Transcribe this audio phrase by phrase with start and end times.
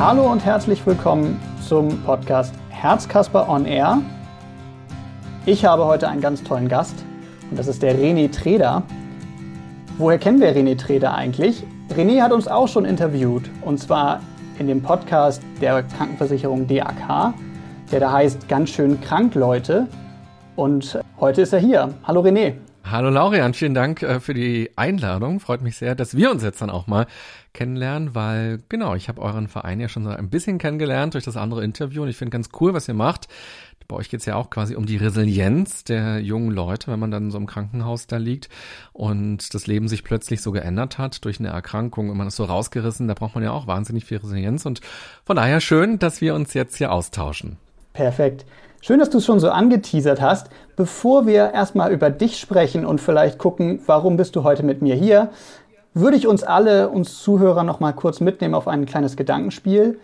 [0.00, 4.00] Hallo und herzlich willkommen zum Podcast Herzkasper on Air.
[5.44, 7.04] Ich habe heute einen ganz tollen Gast
[7.50, 8.82] und das ist der René Treder.
[9.98, 11.64] Woher kennen wir René Treder eigentlich?
[11.90, 14.22] René hat uns auch schon interviewt und zwar
[14.58, 17.34] in dem Podcast der Krankenversicherung DAK,
[17.92, 19.86] der da heißt Ganz schön krank Leute.
[20.56, 21.92] Und heute ist er hier.
[22.04, 22.54] Hallo René.
[22.90, 25.38] Hallo Laurian, vielen Dank äh, für die Einladung.
[25.38, 27.06] Freut mich sehr, dass wir uns jetzt dann auch mal
[27.52, 31.36] kennenlernen, weil genau, ich habe euren Verein ja schon so ein bisschen kennengelernt durch das
[31.36, 33.28] andere Interview und ich finde ganz cool, was ihr macht.
[33.88, 37.32] Bei euch geht's ja auch quasi um die Resilienz der jungen Leute, wenn man dann
[37.32, 38.48] so im Krankenhaus da liegt
[38.92, 42.44] und das Leben sich plötzlich so geändert hat durch eine Erkrankung und man ist so
[42.44, 44.80] rausgerissen, da braucht man ja auch wahnsinnig viel Resilienz und
[45.24, 47.56] von daher schön, dass wir uns jetzt hier austauschen.
[47.92, 48.44] Perfekt.
[48.82, 50.48] Schön, dass du es schon so angeteasert hast.
[50.74, 54.94] Bevor wir erstmal über dich sprechen und vielleicht gucken, warum bist du heute mit mir
[54.94, 55.30] hier,
[55.94, 59.98] würde ich uns alle, uns Zuhörer, noch mal kurz mitnehmen auf ein kleines Gedankenspiel.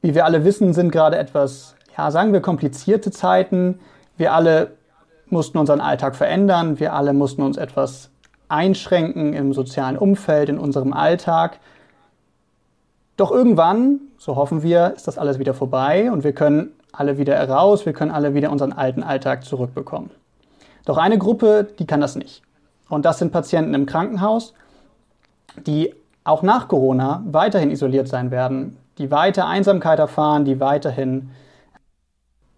[0.00, 3.80] Wie wir alle wissen, sind gerade etwas, ja, sagen wir, komplizierte Zeiten.
[4.16, 4.72] Wir alle
[5.26, 6.78] mussten unseren Alltag verändern.
[6.78, 8.10] Wir alle mussten uns etwas
[8.48, 11.58] einschränken im sozialen Umfeld, in unserem Alltag.
[13.16, 17.34] Doch irgendwann, so hoffen wir, ist das alles wieder vorbei und wir können alle wieder
[17.34, 20.10] heraus, wir können alle wieder unseren alten Alltag zurückbekommen.
[20.84, 22.42] Doch eine Gruppe, die kann das nicht.
[22.88, 24.52] Und das sind Patienten im Krankenhaus,
[25.66, 31.30] die auch nach Corona weiterhin isoliert sein werden, die weiter Einsamkeit erfahren, die weiterhin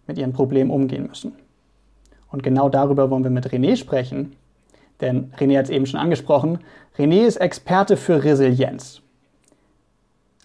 [0.07, 1.33] mit ihren Problemen umgehen müssen.
[2.31, 4.35] Und genau darüber wollen wir mit René sprechen,
[5.01, 6.59] denn René hat es eben schon angesprochen.
[6.97, 9.01] René ist Experte für Resilienz.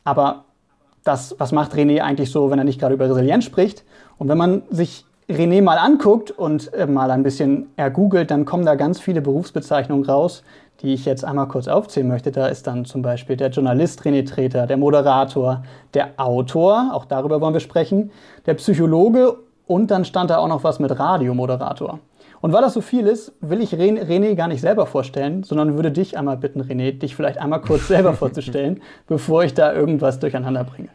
[0.05, 0.45] Aber
[1.05, 3.85] das, was macht René eigentlich so, wenn er nicht gerade über Resilienz spricht?
[4.19, 8.67] Und wenn man sich René mal anguckt und äh, mal ein bisschen ergoogelt, dann kommen
[8.67, 10.43] da ganz viele Berufsbezeichnungen raus,
[10.83, 12.33] die ich jetzt einmal kurz aufzählen möchte.
[12.33, 15.63] Da ist dann zum Beispiel der Journalist René Treter, der Moderator,
[15.95, 18.11] der Autor, auch darüber wollen wir sprechen,
[18.47, 19.37] der Psychologe
[19.67, 22.01] und dann stand da auch noch was mit Radiomoderator.
[22.41, 25.93] Und weil das so viel ist, will ich René gar nicht selber vorstellen, sondern würde
[25.93, 30.65] dich einmal bitten, René, dich vielleicht einmal kurz selber vorzustellen, bevor ich da irgendwas durcheinander
[30.65, 30.89] bringe.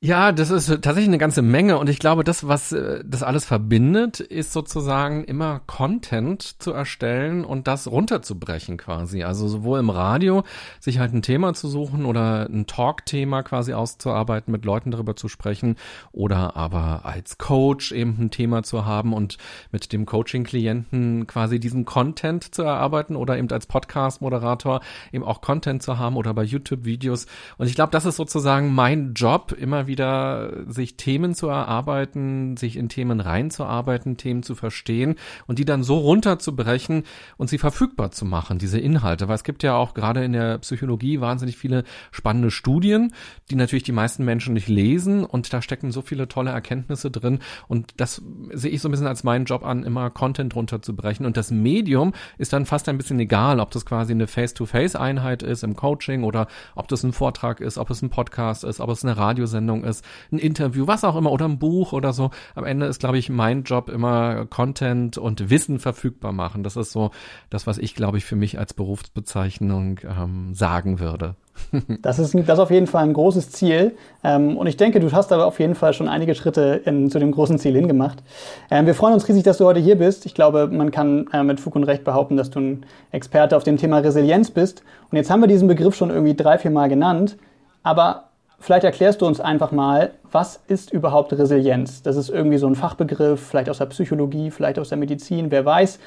[0.00, 3.44] Ja, das ist tatsächlich eine ganze Menge und ich glaube, das, was äh, das alles
[3.44, 9.24] verbindet, ist sozusagen immer Content zu erstellen und das runterzubrechen quasi.
[9.24, 10.44] Also sowohl im Radio
[10.78, 15.26] sich halt ein Thema zu suchen oder ein Talk-Thema quasi auszuarbeiten, mit Leuten darüber zu
[15.26, 15.74] sprechen
[16.12, 19.36] oder aber als Coach eben ein Thema zu haben und
[19.72, 24.80] mit dem Coaching-Klienten quasi diesen Content zu erarbeiten oder eben als Podcast-Moderator
[25.10, 27.26] eben auch Content zu haben oder bei YouTube-Videos.
[27.56, 32.76] Und ich glaube, das ist sozusagen mein Job immer wieder, sich Themen zu erarbeiten, sich
[32.76, 35.16] in Themen reinzuarbeiten, Themen zu verstehen
[35.48, 37.02] und die dann so runterzubrechen
[37.36, 39.26] und sie verfügbar zu machen, diese Inhalte.
[39.26, 41.82] Weil es gibt ja auch gerade in der Psychologie wahnsinnig viele
[42.12, 43.12] spannende Studien,
[43.50, 47.40] die natürlich die meisten Menschen nicht lesen und da stecken so viele tolle Erkenntnisse drin
[47.66, 48.22] und das
[48.52, 52.12] sehe ich so ein bisschen als meinen Job an, immer Content runterzubrechen und das Medium
[52.36, 56.46] ist dann fast ein bisschen egal, ob das quasi eine Face-to-Face-Einheit ist im Coaching oder
[56.74, 59.84] ob das ein Vortrag ist, ob es ein Podcast ist, ob es eine Radiosendung Sendung
[59.84, 62.30] ist, ein Interview, was auch immer, oder ein Buch oder so.
[62.54, 66.62] Am Ende ist, glaube ich, mein Job immer Content und Wissen verfügbar machen.
[66.62, 67.10] Das ist so
[67.50, 71.34] das, was ich, glaube ich, für mich als Berufsbezeichnung ähm, sagen würde.
[72.02, 73.96] Das ist, das ist auf jeden Fall ein großes Ziel.
[74.22, 77.18] Ähm, und ich denke, du hast aber auf jeden Fall schon einige Schritte in, zu
[77.18, 78.22] dem großen Ziel hingemacht.
[78.70, 80.24] Ähm, wir freuen uns riesig, dass du heute hier bist.
[80.24, 83.64] Ich glaube, man kann äh, mit Fug und Recht behaupten, dass du ein Experte auf
[83.64, 84.84] dem Thema Resilienz bist.
[85.10, 87.36] Und jetzt haben wir diesen Begriff schon irgendwie drei, vier Mal genannt.
[87.82, 88.27] Aber
[88.60, 92.02] Vielleicht erklärst du uns einfach mal, was ist überhaupt Resilienz?
[92.02, 95.64] Das ist irgendwie so ein Fachbegriff, vielleicht aus der Psychologie, vielleicht aus der Medizin, wer
[95.64, 95.98] weiß.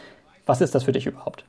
[0.45, 1.45] Was ist das für dich überhaupt?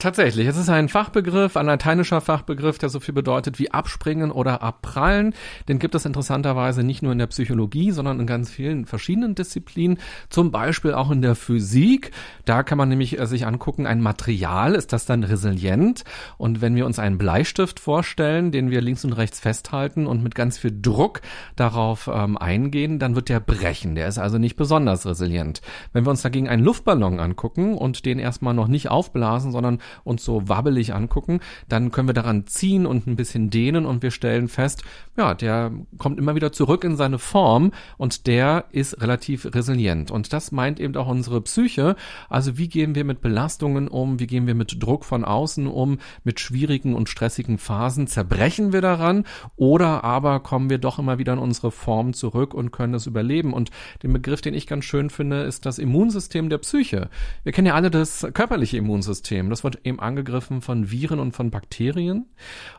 [0.00, 4.62] Tatsächlich, es ist ein Fachbegriff, ein lateinischer Fachbegriff, der so viel bedeutet wie abspringen oder
[4.62, 5.34] abprallen.
[5.68, 9.98] Den gibt es interessanterweise nicht nur in der Psychologie, sondern in ganz vielen verschiedenen Disziplinen,
[10.30, 12.12] zum Beispiel auch in der Physik.
[12.44, 16.04] Da kann man nämlich äh, sich angucken, ein Material, ist das dann resilient?
[16.36, 20.36] Und wenn wir uns einen Bleistift vorstellen, den wir links und rechts festhalten und mit
[20.36, 21.22] ganz viel Druck
[21.56, 23.96] darauf ähm, eingehen, dann wird der brechen.
[23.96, 25.60] Der ist also nicht besonders resilient.
[25.92, 30.24] Wenn wir uns dagegen einen Luftballon angucken und den erstmal noch nicht aufblasen, sondern uns
[30.24, 34.48] so wabbelig angucken, dann können wir daran ziehen und ein bisschen dehnen und wir stellen
[34.48, 34.84] fest,
[35.16, 40.10] ja, der kommt immer wieder zurück in seine Form und der ist relativ resilient.
[40.10, 41.96] Und das meint eben auch unsere Psyche.
[42.28, 44.20] Also wie gehen wir mit Belastungen um?
[44.20, 45.98] Wie gehen wir mit Druck von außen um?
[46.24, 48.06] Mit schwierigen und stressigen Phasen?
[48.06, 49.24] Zerbrechen wir daran?
[49.56, 53.52] Oder aber kommen wir doch immer wieder in unsere Form zurück und können es überleben?
[53.52, 53.70] Und
[54.02, 57.08] den Begriff, den ich ganz schön finde, ist das Immunsystem der Psyche.
[57.42, 59.50] Wir kennen ja alle das körperliche Immunsystem.
[59.50, 62.26] Das wird eben angegriffen von Viren und von Bakterien.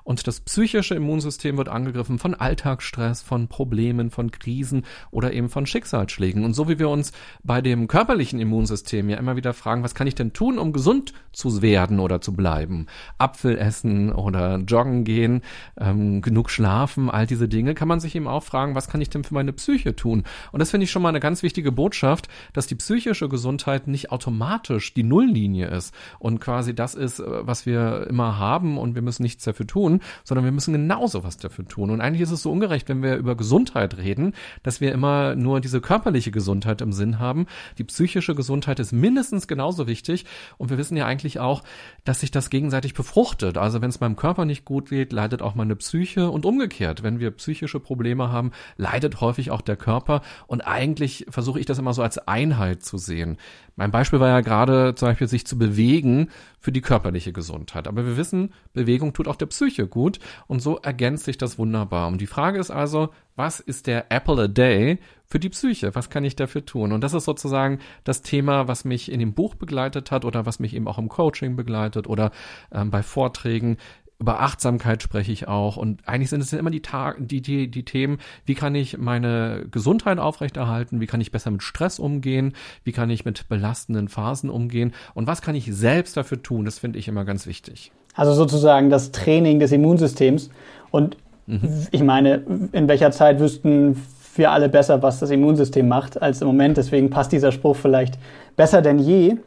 [0.04, 5.66] Und das psychische Immunsystem wird angegriffen von Alltagsstress, von Problemen, von Krisen oder eben von
[5.66, 6.44] Schicksalsschlägen.
[6.44, 7.12] Und so wie wir uns
[7.44, 11.14] bei dem körperlichen Immunsystem ja immer wieder fragen, was kann ich denn tun, um gesund
[11.32, 12.88] zu werden oder zu bleiben?
[13.18, 15.42] Apfel essen oder joggen gehen,
[15.78, 19.10] ähm, genug schlafen, all diese Dinge, kann man sich eben auch fragen, was kann ich
[19.10, 20.24] denn für meine Psyche tun?
[20.52, 24.12] Und das finde ich schon mal eine ganz wichtige Botschaft, dass die psychische Gesundheit nicht
[24.12, 29.02] automatisch die Nulllinie ist und quasi das ist, äh, was wir immer haben und wir
[29.02, 31.90] müssen nichts dafür tun, sondern wir müssen genauso was dafür tun.
[31.90, 34.34] Und eigentlich ist es so ungerecht, wenn wir über Gesundheit reden,
[34.64, 37.48] dass wir immer nur diese körperliche Gesundheit im Sinn haben.
[37.78, 40.26] Die psychische Gesundheit ist mindestens genauso wichtig
[40.58, 41.64] und wir wissen ja eigentlich auch,
[42.04, 43.58] dass sich das gegenseitig befruchtet.
[43.58, 47.04] Also wenn es meinem Körper nicht gut geht, leidet auch meine Psyche und umgekehrt.
[47.04, 51.80] Wenn wir psychische Probleme haben, leidet häufig auch der Körper und eigentlich versuche ich das
[51.80, 53.38] immer so als Einheit zu sehen.
[53.76, 57.88] Mein Beispiel war ja gerade zum Beispiel sich zu bewegen für die körperliche Gesundheit.
[57.88, 62.08] Aber wir wissen, Bewegung tut auch der Psyche gut und so ergänzt sich das wunderbar.
[62.08, 65.96] Und die Frage ist also, was ist der Apple a Day für die Psyche?
[65.96, 66.92] Was kann ich dafür tun?
[66.92, 70.60] Und das ist sozusagen das Thema, was mich in dem Buch begleitet hat oder was
[70.60, 72.32] mich eben auch im Coaching begleitet oder
[72.74, 73.78] ähm, bei Vorträgen
[74.20, 75.78] über Achtsamkeit spreche ich auch.
[75.78, 76.82] Und eigentlich sind es immer die,
[77.20, 81.64] die, die, die Themen, wie kann ich meine Gesundheit aufrechterhalten, wie kann ich besser mit
[81.64, 84.94] Stress umgehen, wie kann ich mit belastenden Phasen umgehen?
[85.14, 87.92] Und was kann ich selbst dafür tun, das finde ich immer ganz wichtig.
[88.14, 90.50] Also sozusagen das Training des Immunsystems.
[90.92, 91.16] Und
[91.48, 91.88] mhm.
[91.92, 92.44] ich meine,
[92.74, 93.96] in welcher Zeit wüssten
[94.36, 98.18] wir alle besser, was das Immunsystem macht als im Moment, deswegen passt dieser Spruch vielleicht
[98.58, 99.38] besser denn je.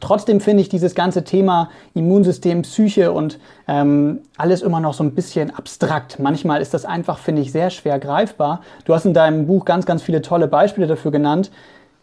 [0.00, 3.38] Trotzdem finde ich dieses ganze Thema Immunsystem, Psyche und
[3.68, 6.18] ähm, alles immer noch so ein bisschen abstrakt.
[6.18, 8.60] Manchmal ist das einfach, finde ich, sehr schwer greifbar.
[8.84, 11.50] Du hast in deinem Buch ganz, ganz viele tolle Beispiele dafür genannt.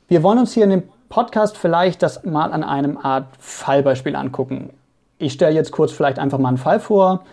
[0.07, 4.69] Wir wollen uns hier in dem Podcast vielleicht das mal an einem Art Fallbeispiel angucken.
[5.17, 7.25] Ich stelle jetzt kurz vielleicht einfach mal einen Fall vor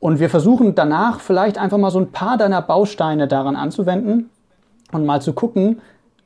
[0.00, 4.28] und wir versuchen danach vielleicht einfach mal so ein paar deiner Bausteine daran anzuwenden
[4.90, 5.80] und mal zu gucken,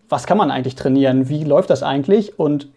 [0.08, 2.68] was kann man eigentlich trainieren, wie läuft das eigentlich und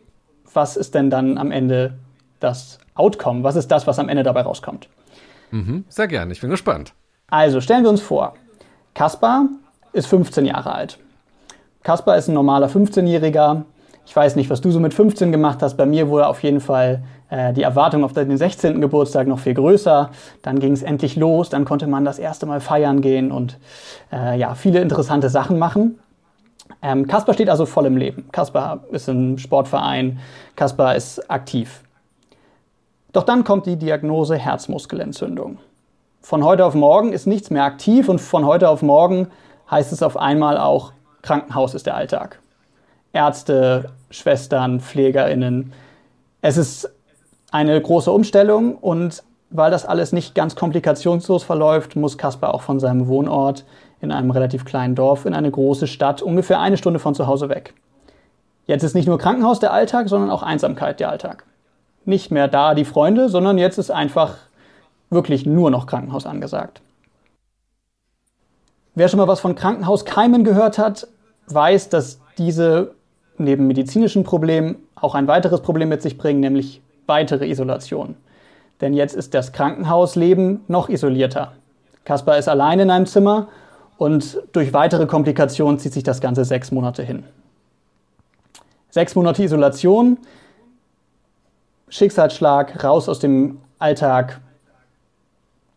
[0.53, 1.93] was ist denn dann am Ende
[2.39, 3.43] das Outcome?
[3.43, 4.89] Was ist das, was am Ende dabei rauskommt?
[5.51, 6.93] Mhm, sehr gerne, ich bin gespannt.
[7.29, 8.33] Also stellen wir uns vor,
[8.93, 9.45] Kaspar
[9.93, 10.99] ist 15 Jahre alt.
[11.83, 13.63] Kaspar ist ein normaler 15-Jähriger.
[14.05, 15.77] Ich weiß nicht, was du so mit 15 gemacht hast.
[15.77, 18.81] Bei mir wurde auf jeden Fall äh, die Erwartung auf den 16.
[18.81, 20.09] Geburtstag noch viel größer.
[20.41, 21.49] Dann ging es endlich los.
[21.49, 23.57] Dann konnte man das erste Mal feiern gehen und
[24.11, 25.99] äh, ja, viele interessante Sachen machen.
[26.81, 28.29] Ähm, Kasper steht also voll im Leben.
[28.31, 30.19] Kasper ist im Sportverein,
[30.55, 31.83] Kasper ist aktiv.
[33.11, 35.57] Doch dann kommt die Diagnose Herzmuskelentzündung.
[36.21, 39.27] Von heute auf morgen ist nichts mehr aktiv und von heute auf morgen
[39.71, 42.39] heißt es auf einmal auch, Krankenhaus ist der Alltag.
[43.13, 45.73] Ärzte, Schwestern, Pflegerinnen.
[46.41, 46.89] Es ist
[47.51, 52.79] eine große Umstellung und weil das alles nicht ganz komplikationslos verläuft, muss Kasper auch von
[52.79, 53.65] seinem Wohnort
[54.01, 57.49] in einem relativ kleinen Dorf in eine große Stadt, ungefähr eine Stunde von zu Hause
[57.49, 57.73] weg.
[58.65, 61.43] Jetzt ist nicht nur Krankenhaus der Alltag, sondern auch Einsamkeit der Alltag.
[62.05, 64.35] Nicht mehr da die Freunde, sondern jetzt ist einfach
[65.09, 66.81] wirklich nur noch Krankenhaus angesagt.
[68.95, 71.07] Wer schon mal was von Krankenhauskeimen gehört hat,
[71.47, 72.93] weiß, dass diese
[73.37, 78.15] neben medizinischen Problemen auch ein weiteres Problem mit sich bringen, nämlich weitere Isolation.
[78.81, 81.53] Denn jetzt ist das Krankenhausleben noch isolierter.
[82.05, 83.47] Kaspar ist allein in einem Zimmer
[83.99, 87.25] und durch weitere Komplikationen zieht sich das Ganze sechs Monate hin.
[88.89, 90.17] Sechs Monate Isolation,
[91.89, 94.39] Schicksalsschlag, raus aus dem Alltag.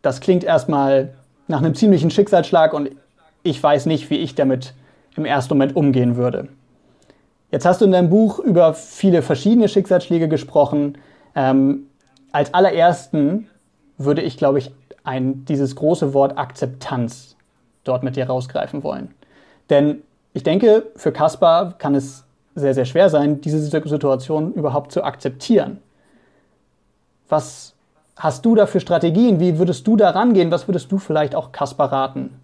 [0.01, 1.13] Das klingt erstmal
[1.49, 2.91] nach einem ziemlichen Schicksalsschlag und
[3.43, 4.73] ich weiß nicht, wie ich damit
[5.17, 6.47] im ersten Moment umgehen würde.
[7.51, 10.97] Jetzt hast du in deinem Buch über viele verschiedene Schicksalsschläge gesprochen.
[11.35, 11.87] Ähm,
[12.31, 13.49] als allerersten
[13.97, 14.71] würde ich, glaube ich,
[15.03, 17.32] ein, dieses große Wort Akzeptanz
[17.83, 19.13] dort mit dir rausgreifen wollen.
[19.69, 20.01] Denn
[20.33, 22.23] ich denke, für Kaspar kann es
[22.55, 25.79] sehr, sehr schwer sein, diese Situation überhaupt zu akzeptieren.
[27.29, 27.73] Was
[28.15, 29.39] hast du da für Strategien?
[29.39, 30.51] Wie würdest du da rangehen?
[30.51, 32.39] Was würdest du vielleicht auch Kaspar raten?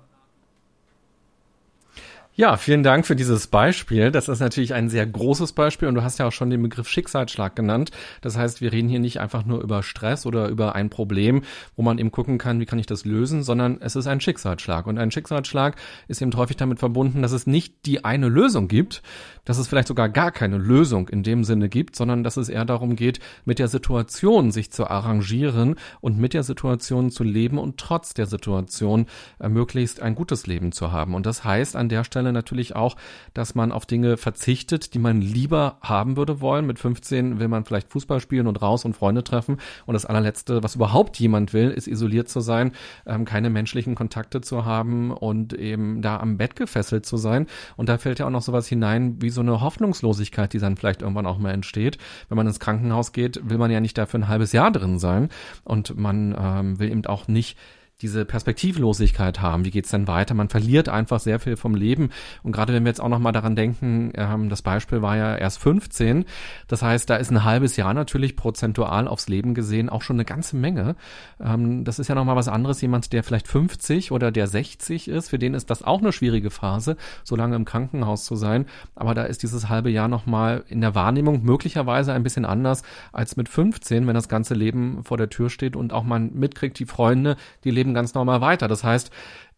[2.39, 4.11] Ja, vielen Dank für dieses Beispiel.
[4.11, 6.87] Das ist natürlich ein sehr großes Beispiel und du hast ja auch schon den Begriff
[6.87, 7.91] Schicksalsschlag genannt.
[8.21, 11.41] Das heißt, wir reden hier nicht einfach nur über Stress oder über ein Problem,
[11.75, 14.87] wo man eben gucken kann, wie kann ich das lösen, sondern es ist ein Schicksalsschlag.
[14.87, 15.75] Und ein Schicksalsschlag
[16.07, 19.01] ist eben häufig damit verbunden, dass es nicht die eine Lösung gibt,
[19.43, 22.63] dass es vielleicht sogar gar keine Lösung in dem Sinne gibt, sondern dass es eher
[22.63, 27.77] darum geht, mit der Situation sich zu arrangieren und mit der Situation zu leben und
[27.77, 29.07] trotz der Situation
[29.39, 31.15] äh, möglichst ein gutes Leben zu haben.
[31.15, 32.95] Und das heißt an der Stelle Fälle natürlich auch,
[33.33, 36.65] dass man auf Dinge verzichtet, die man lieber haben würde wollen.
[36.65, 39.57] Mit 15 will man vielleicht Fußball spielen und raus und Freunde treffen.
[39.85, 42.71] Und das allerletzte, was überhaupt jemand will, ist isoliert zu sein,
[43.05, 47.47] ähm, keine menschlichen Kontakte zu haben und eben da am Bett gefesselt zu sein.
[47.77, 51.01] Und da fällt ja auch noch sowas hinein wie so eine Hoffnungslosigkeit, die dann vielleicht
[51.01, 51.97] irgendwann auch mal entsteht.
[52.27, 55.29] Wenn man ins Krankenhaus geht, will man ja nicht dafür ein halbes Jahr drin sein.
[55.63, 57.57] Und man ähm, will eben auch nicht
[58.01, 59.65] diese Perspektivlosigkeit haben.
[59.65, 60.33] Wie geht's denn weiter?
[60.33, 62.11] Man verliert einfach sehr viel vom Leben.
[62.43, 65.35] Und gerade wenn wir jetzt auch noch mal daran denken, ähm, das Beispiel war ja
[65.35, 66.25] erst 15.
[66.67, 70.25] Das heißt, da ist ein halbes Jahr natürlich prozentual aufs Leben gesehen auch schon eine
[70.25, 70.95] ganze Menge.
[71.41, 72.81] Ähm, das ist ja noch mal was anderes.
[72.81, 76.51] Jemand, der vielleicht 50 oder der 60 ist, für den ist das auch eine schwierige
[76.51, 78.65] Phase, so lange im Krankenhaus zu sein.
[78.95, 82.83] Aber da ist dieses halbe Jahr noch mal in der Wahrnehmung möglicherweise ein bisschen anders
[83.11, 86.79] als mit 15, wenn das ganze Leben vor der Tür steht und auch man mitkriegt,
[86.79, 88.67] die Freunde, die leben leben ganz normal weiter.
[88.67, 89.11] Das heißt,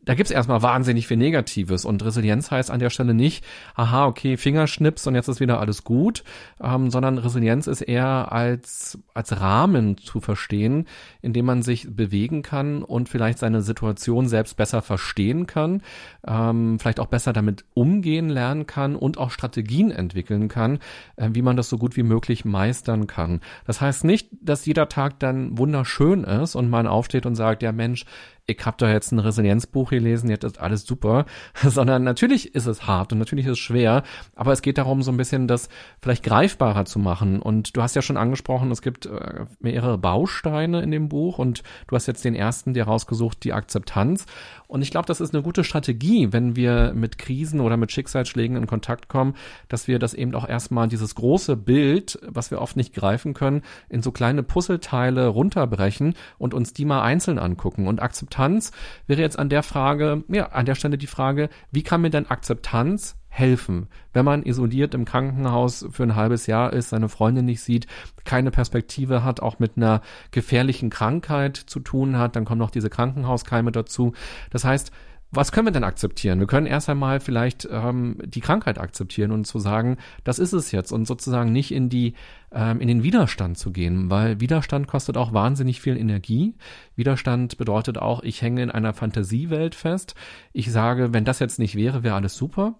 [0.04, 4.36] da gibt's erstmal wahnsinnig viel Negatives und Resilienz heißt an der Stelle nicht, aha, okay,
[4.36, 6.24] Fingerschnips und jetzt ist wieder alles gut,
[6.62, 10.88] ähm, sondern Resilienz ist eher als, als Rahmen zu verstehen,
[11.22, 15.84] in dem man sich bewegen kann und vielleicht seine Situation selbst besser verstehen kann,
[16.26, 20.80] ähm, vielleicht auch besser damit umgehen lernen kann und auch Strategien entwickeln kann,
[21.16, 23.40] äh, wie man das so gut wie möglich meistern kann.
[23.68, 27.72] Das heißt nicht, dass jeder Tag dann wunderschön ist und man aufsteht und sagt, ja
[27.72, 28.06] Mensch,
[28.48, 31.26] ich habe da jetzt ein Resilienzbuch gelesen, jetzt ist alles super,
[31.64, 34.04] sondern natürlich ist es hart und natürlich ist es schwer,
[34.36, 35.70] aber es geht darum, so ein bisschen das
[36.02, 37.42] vielleicht greifbarer zu machen.
[37.42, 41.64] Und du hast ja schon angesprochen, es gibt äh, mehrere Bausteine in dem Buch und
[41.88, 44.26] du hast jetzt den ersten dir rausgesucht, die Akzeptanz.
[44.68, 48.56] Und ich glaube, das ist eine gute Strategie, wenn wir mit Krisen oder mit Schicksalsschlägen
[48.56, 49.36] in Kontakt kommen,
[49.68, 53.64] dass wir das eben auch erstmal dieses große Bild, was wir oft nicht greifen können,
[53.90, 57.88] in so kleine Puzzleteile runterbrechen und uns die mal einzeln angucken.
[57.88, 58.72] Und Akzeptanz
[59.08, 62.30] wäre jetzt an der Frage, ja, an der Stelle die Frage, wie kann mir denn
[62.30, 63.88] Akzeptanz helfen.
[64.14, 67.88] Wenn man isoliert im Krankenhaus für ein halbes Jahr ist, seine Freundin nicht sieht,
[68.24, 72.90] keine Perspektive hat, auch mit einer gefährlichen Krankheit zu tun hat, dann kommen noch diese
[72.90, 74.14] Krankenhauskeime dazu.
[74.50, 74.92] Das heißt,
[75.32, 76.40] was können wir denn akzeptieren?
[76.40, 80.72] Wir können erst einmal vielleicht ähm, die Krankheit akzeptieren und zu sagen, das ist es
[80.72, 82.16] jetzt und sozusagen nicht in die
[82.52, 86.56] ähm, in den Widerstand zu gehen, weil Widerstand kostet auch wahnsinnig viel Energie.
[86.96, 90.16] Widerstand bedeutet auch, ich hänge in einer Fantasiewelt fest.
[90.52, 92.76] Ich sage, wenn das jetzt nicht wäre, wäre alles super.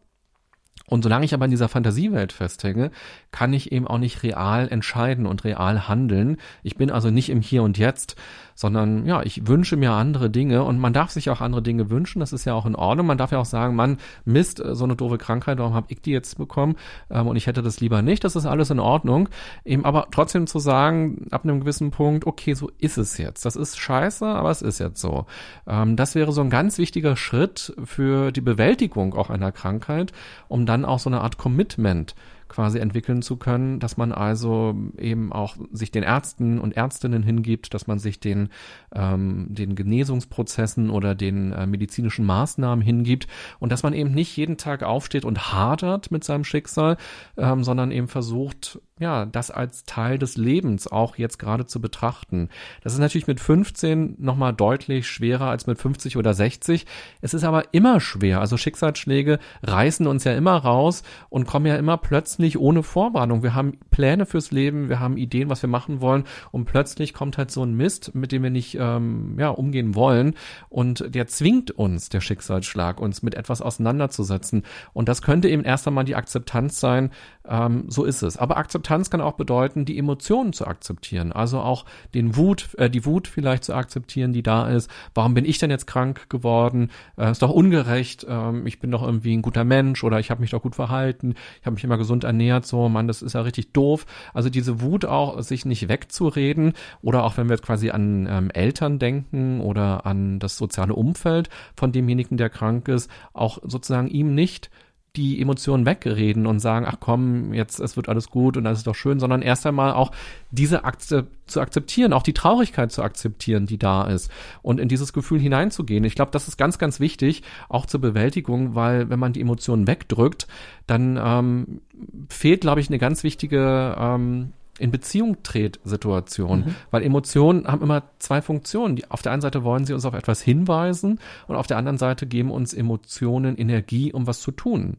[0.88, 2.92] Und solange ich aber in dieser Fantasiewelt festhänge,
[3.32, 6.38] kann ich eben auch nicht real entscheiden und real handeln.
[6.64, 8.18] Ich bin also nicht im Hier und Jetzt,
[8.56, 12.20] sondern ja, ich wünsche mir andere Dinge und man darf sich auch andere Dinge wünschen,
[12.20, 13.08] das ist ja auch in Ordnung.
[13.08, 16.12] Man darf ja auch sagen, Mann, Mist, so eine doofe Krankheit, warum habe ich die
[16.12, 16.76] jetzt bekommen
[17.10, 19.30] ähm, und ich hätte das lieber nicht, das ist alles in Ordnung.
[19.66, 23.46] Eben aber trotzdem zu sagen, ab einem gewissen Punkt, okay, so ist es jetzt.
[23.46, 25.26] Das ist scheiße, aber es ist jetzt so.
[25.68, 30.12] Ähm, das wäre so ein ganz wichtiger Schritt für die Bewältigung auch einer Krankheit,
[30.48, 32.16] um dann auch so eine Art Commitment
[32.52, 37.74] quasi entwickeln zu können, dass man also eben auch sich den Ärzten und Ärztinnen hingibt,
[37.74, 38.50] dass man sich den,
[38.94, 43.28] ähm, den Genesungsprozessen oder den äh, medizinischen Maßnahmen hingibt
[43.60, 46.98] und dass man eben nicht jeden Tag aufsteht und hadert mit seinem Schicksal,
[47.38, 52.50] ähm, sondern eben versucht, ja, das als Teil des Lebens auch jetzt gerade zu betrachten.
[52.84, 56.86] Das ist natürlich mit 15 nochmal deutlich schwerer als mit 50 oder 60.
[57.20, 58.40] Es ist aber immer schwer.
[58.40, 63.42] Also Schicksalsschläge reißen uns ja immer raus und kommen ja immer plötzlich ohne Vorwarnung.
[63.42, 67.40] Wir haben Pläne fürs Leben, wir haben Ideen, was wir machen wollen und plötzlich kommt
[67.40, 70.36] halt so ein Mist, mit dem wir nicht ähm, ja, umgehen wollen
[70.70, 74.62] und der zwingt uns, der Schicksalsschlag, uns mit etwas auseinanderzusetzen.
[74.94, 77.10] Und das könnte eben erst einmal die Akzeptanz sein,
[77.48, 78.38] ähm, so ist es.
[78.38, 81.32] Aber Akzeptanz kann auch bedeuten, die Emotionen zu akzeptieren.
[81.32, 84.92] Also auch den Wut, äh, die Wut vielleicht zu akzeptieren, die da ist.
[85.14, 86.92] Warum bin ich denn jetzt krank geworden?
[87.18, 88.26] Äh, ist doch ungerecht.
[88.28, 91.36] Ähm, ich bin doch irgendwie ein guter Mensch oder ich habe mich doch gut verhalten.
[91.62, 92.66] Ich habe mich immer gesund ernährt.
[92.66, 94.06] So, Mann, das ist ja richtig doof.
[94.34, 98.52] Also diese Wut auch, sich nicht wegzureden oder auch wenn wir jetzt quasi an ähm,
[98.52, 104.36] Eltern denken oder an das soziale Umfeld von demjenigen, der krank ist, auch sozusagen ihm
[104.36, 104.70] nicht
[105.18, 108.88] die Emotionen wegreden und sagen, ach komm, jetzt es wird alles gut und alles ist
[108.88, 110.12] doch schön, sondern erst einmal auch
[110.52, 115.12] diese Akze zu akzeptieren, auch die Traurigkeit zu akzeptieren, die da ist und in dieses
[115.12, 116.06] Gefühl hineinzugehen.
[116.06, 119.86] Ich glaube, das ist ganz, ganz wichtig, auch zur Bewältigung, weil wenn man die Emotionen
[119.86, 120.48] wegdrückt,
[120.88, 121.82] dann ähm,
[122.30, 126.60] fehlt, glaube ich, eine ganz wichtige ähm, in Beziehung dreht Situation.
[126.60, 126.76] Mhm.
[126.90, 128.96] Weil Emotionen haben immer zwei Funktionen.
[128.96, 131.98] Die, auf der einen Seite wollen sie uns auf etwas hinweisen und auf der anderen
[131.98, 134.98] Seite geben uns Emotionen Energie, um was zu tun.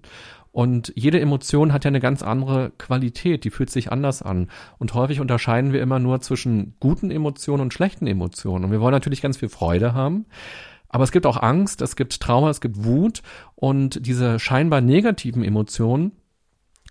[0.53, 4.49] Und jede Emotion hat ja eine ganz andere Qualität, die fühlt sich anders an.
[4.79, 8.67] Und häufig unterscheiden wir immer nur zwischen guten Emotionen und schlechten Emotionen.
[8.67, 10.27] Und wir wollen natürlich ganz viel Freude haben.
[10.91, 13.23] Aber es gibt auch Angst, es gibt Trauer, es gibt Wut
[13.55, 16.13] und diese scheinbar negativen Emotionen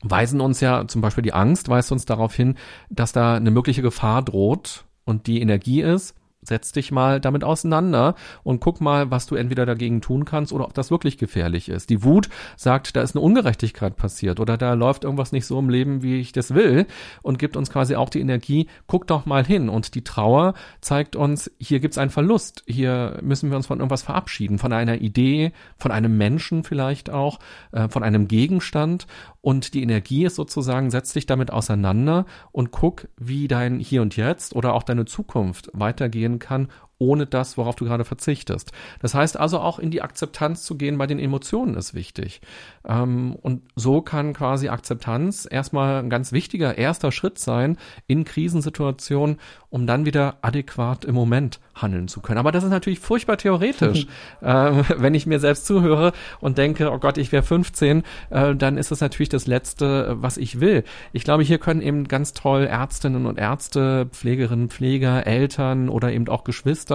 [0.03, 2.55] weisen uns ja, zum Beispiel die Angst weist uns darauf hin,
[2.89, 8.15] dass da eine mögliche Gefahr droht und die Energie ist, setz dich mal damit auseinander
[8.43, 11.89] und guck mal, was du entweder dagegen tun kannst oder ob das wirklich gefährlich ist.
[11.89, 15.69] Die Wut sagt, da ist eine Ungerechtigkeit passiert oder da läuft irgendwas nicht so im
[15.69, 16.87] Leben, wie ich das will
[17.21, 19.69] und gibt uns quasi auch die Energie, guck doch mal hin.
[19.69, 24.03] Und die Trauer zeigt uns, hier gibt's einen Verlust, hier müssen wir uns von irgendwas
[24.03, 27.39] verabschieden, von einer Idee, von einem Menschen vielleicht auch,
[27.71, 29.05] äh, von einem Gegenstand
[29.41, 34.15] und die Energie ist sozusagen, setz dich damit auseinander und guck, wie dein Hier und
[34.15, 36.69] Jetzt oder auch deine Zukunft weitergehen kann,
[37.01, 38.71] ohne das, worauf du gerade verzichtest.
[39.01, 42.41] Das heißt also auch in die Akzeptanz zu gehen bei den Emotionen ist wichtig.
[42.87, 49.39] Ähm, und so kann quasi Akzeptanz erstmal ein ganz wichtiger erster Schritt sein in Krisensituationen,
[49.69, 52.37] um dann wieder adäquat im Moment handeln zu können.
[52.37, 54.05] Aber das ist natürlich furchtbar theoretisch.
[54.43, 58.77] ähm, wenn ich mir selbst zuhöre und denke, oh Gott, ich wäre 15, äh, dann
[58.77, 60.83] ist das natürlich das Letzte, was ich will.
[61.13, 66.27] Ich glaube, hier können eben ganz toll Ärztinnen und Ärzte, Pflegerinnen, Pfleger, Eltern oder eben
[66.27, 66.90] auch Geschwister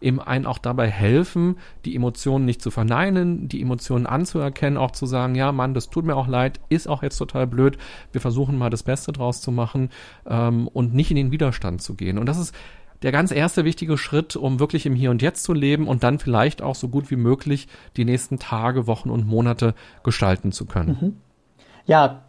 [0.00, 5.06] eben einen auch dabei helfen, die Emotionen nicht zu verneinen, die Emotionen anzuerkennen, auch zu
[5.06, 7.78] sagen, ja, Mann, das tut mir auch leid, ist auch jetzt total blöd.
[8.12, 9.90] Wir versuchen mal das Beste draus zu machen
[10.26, 12.18] ähm, und nicht in den Widerstand zu gehen.
[12.18, 12.54] Und das ist
[13.02, 16.18] der ganz erste wichtige Schritt, um wirklich im Hier und Jetzt zu leben und dann
[16.18, 20.98] vielleicht auch so gut wie möglich die nächsten Tage, Wochen und Monate gestalten zu können.
[21.00, 21.16] Mhm.
[21.86, 22.22] Ja,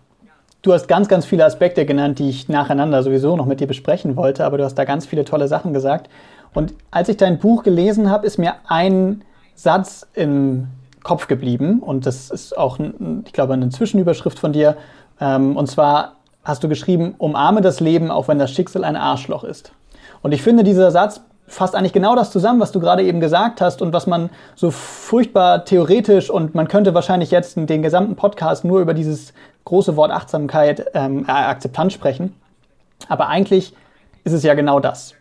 [0.61, 4.15] du hast ganz, ganz viele Aspekte genannt, die ich nacheinander sowieso noch mit dir besprechen
[4.15, 6.09] wollte, aber du hast da ganz viele tolle Sachen gesagt.
[6.53, 9.23] Und als ich dein Buch gelesen habe, ist mir ein
[9.55, 10.67] Satz im
[11.03, 12.77] Kopf geblieben und das ist auch,
[13.25, 14.77] ich glaube, eine Zwischenüberschrift von dir.
[15.19, 19.43] Ähm, und zwar hast du geschrieben, umarme das Leben, auch wenn das Schicksal ein Arschloch
[19.43, 19.71] ist.
[20.21, 23.61] Und ich finde, dieser Satz fasst eigentlich genau das zusammen, was du gerade eben gesagt
[23.61, 28.63] hast und was man so furchtbar theoretisch und man könnte wahrscheinlich jetzt den gesamten Podcast
[28.63, 29.33] nur über dieses
[29.65, 32.35] große Wort Achtsamkeit, ähm, äh, Akzeptanz sprechen.
[33.09, 33.73] Aber eigentlich
[34.23, 35.13] ist es ja genau das.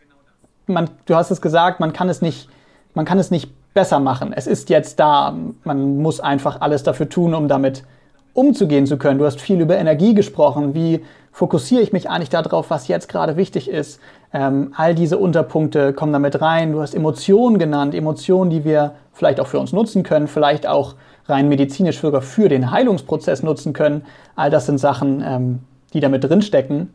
[0.73, 2.49] Man, du hast es gesagt, man kann es nicht,
[2.95, 4.33] man kann es nicht besser machen.
[4.35, 5.35] Es ist jetzt da.
[5.65, 7.85] Man muss einfach alles dafür tun, um damit
[8.33, 9.19] umzugehen zu können.
[9.19, 10.75] Du hast viel über Energie gesprochen.
[10.75, 14.01] Wie fokussiere ich mich eigentlich darauf, was jetzt gerade wichtig ist?
[14.33, 16.73] Ähm, all diese Unterpunkte kommen damit rein.
[16.73, 20.95] Du hast Emotionen genannt, Emotionen, die wir vielleicht auch für uns nutzen können, vielleicht auch
[21.27, 24.03] rein medizinisch sogar für den Heilungsprozess nutzen können.
[24.37, 25.59] All das sind Sachen, ähm,
[25.93, 26.95] die damit drinstecken.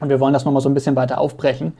[0.00, 1.74] Und wir wollen das nochmal so ein bisschen weiter aufbrechen.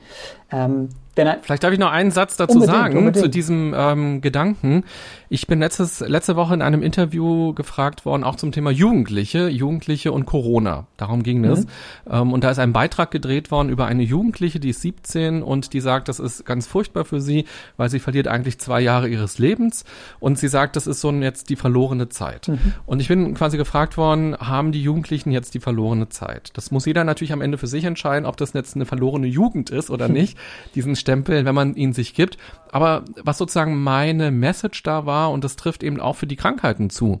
[0.51, 3.23] Ähm, denn, Vielleicht darf ich noch einen Satz dazu unbedingt, sagen, unbedingt.
[3.23, 4.83] zu diesem ähm, Gedanken.
[5.29, 10.11] Ich bin letztes, letzte Woche in einem Interview gefragt worden, auch zum Thema Jugendliche, Jugendliche
[10.11, 10.87] und Corona.
[10.97, 11.61] Darum ging es.
[11.61, 11.67] Mhm.
[12.09, 15.73] Ähm, und da ist ein Beitrag gedreht worden über eine Jugendliche, die ist 17 und
[15.73, 17.45] die sagt, das ist ganz furchtbar für sie,
[17.77, 19.85] weil sie verliert eigentlich zwei Jahre ihres Lebens.
[20.19, 22.47] Und sie sagt, das ist so jetzt die verlorene Zeit.
[22.47, 22.59] Mhm.
[22.85, 26.51] Und ich bin quasi gefragt worden, haben die Jugendlichen jetzt die verlorene Zeit?
[26.53, 29.69] Das muss jeder natürlich am Ende für sich entscheiden, ob das jetzt eine verlorene Jugend
[29.69, 30.37] ist oder nicht.
[30.75, 32.37] Diesen Stempel, wenn man ihn sich gibt.
[32.71, 36.89] Aber was sozusagen meine Message da war, und das trifft eben auch für die Krankheiten
[36.89, 37.19] zu.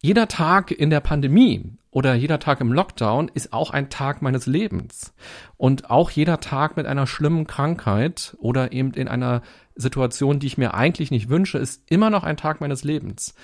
[0.00, 4.46] Jeder Tag in der Pandemie oder jeder Tag im Lockdown ist auch ein Tag meines
[4.46, 5.12] Lebens.
[5.56, 9.42] Und auch jeder Tag mit einer schlimmen Krankheit oder eben in einer
[9.74, 13.34] Situation, die ich mir eigentlich nicht wünsche, ist immer noch ein Tag meines Lebens.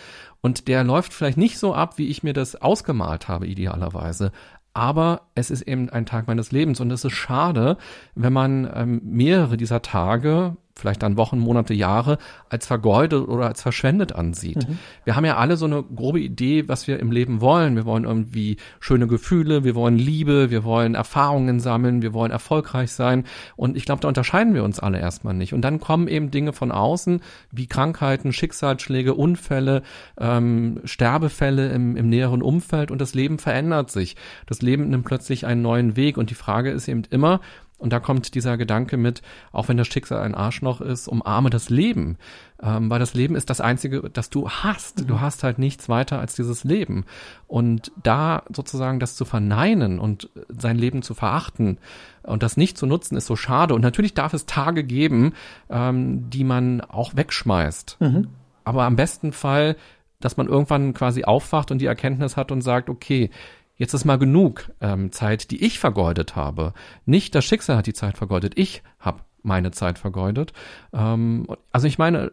[0.41, 4.33] Und der läuft vielleicht nicht so ab, wie ich mir das ausgemalt habe, idealerweise
[4.77, 7.79] aber es ist eben ein Tag meines Lebens und es ist schade,
[8.15, 13.63] wenn man ähm, mehrere dieser Tage vielleicht dann Wochen, Monate, Jahre als vergeudet oder als
[13.63, 14.69] verschwendet ansieht.
[14.69, 14.79] Mhm.
[15.05, 17.77] Wir haben ja alle so eine grobe Idee, was wir im Leben wollen.
[17.77, 22.93] Wir wollen irgendwie schöne Gefühle, wir wollen Liebe, wir wollen Erfahrungen sammeln, wir wollen erfolgreich
[22.93, 23.25] sein.
[23.57, 25.55] Und ich glaube, da unterscheiden wir uns alle erstmal nicht.
[25.55, 29.83] Und dann kommen eben Dinge von außen, wie Krankheiten, Schicksalsschläge, Unfälle,
[30.19, 34.17] ähm, Sterbefälle im, im näheren Umfeld und das Leben verändert sich.
[34.47, 36.19] Das Leben nimmt plötzlich einen neuen Weg.
[36.19, 37.41] Und die Frage ist eben immer,
[37.79, 39.21] und da kommt dieser Gedanke mit,
[39.53, 42.17] auch wenn das Schicksal ein Arschloch ist, umarme das Leben.
[42.63, 45.03] Ähm, weil das Leben ist das Einzige, das du hast.
[45.03, 45.07] Mhm.
[45.09, 47.05] Du hast halt nichts weiter als dieses Leben.
[47.47, 51.77] Und da sozusagen das zu verneinen und sein Leben zu verachten
[52.23, 53.75] und das nicht zu nutzen, ist so schade.
[53.75, 55.35] Und natürlich darf es Tage geben,
[55.69, 57.99] ähm, die man auch wegschmeißt.
[58.01, 58.29] Mhm.
[58.65, 59.77] Aber am besten Fall,
[60.19, 63.31] dass man irgendwann quasi aufwacht und die Erkenntnis hat und sagt, okay,
[63.77, 66.73] jetzt ist mal genug ähm, Zeit, die ich vergeudet habe.
[67.05, 70.53] Nicht das Schicksal hat die Zeit vergeudet, ich habe meine Zeit vergeudet.
[70.93, 72.31] Ähm, also ich meine,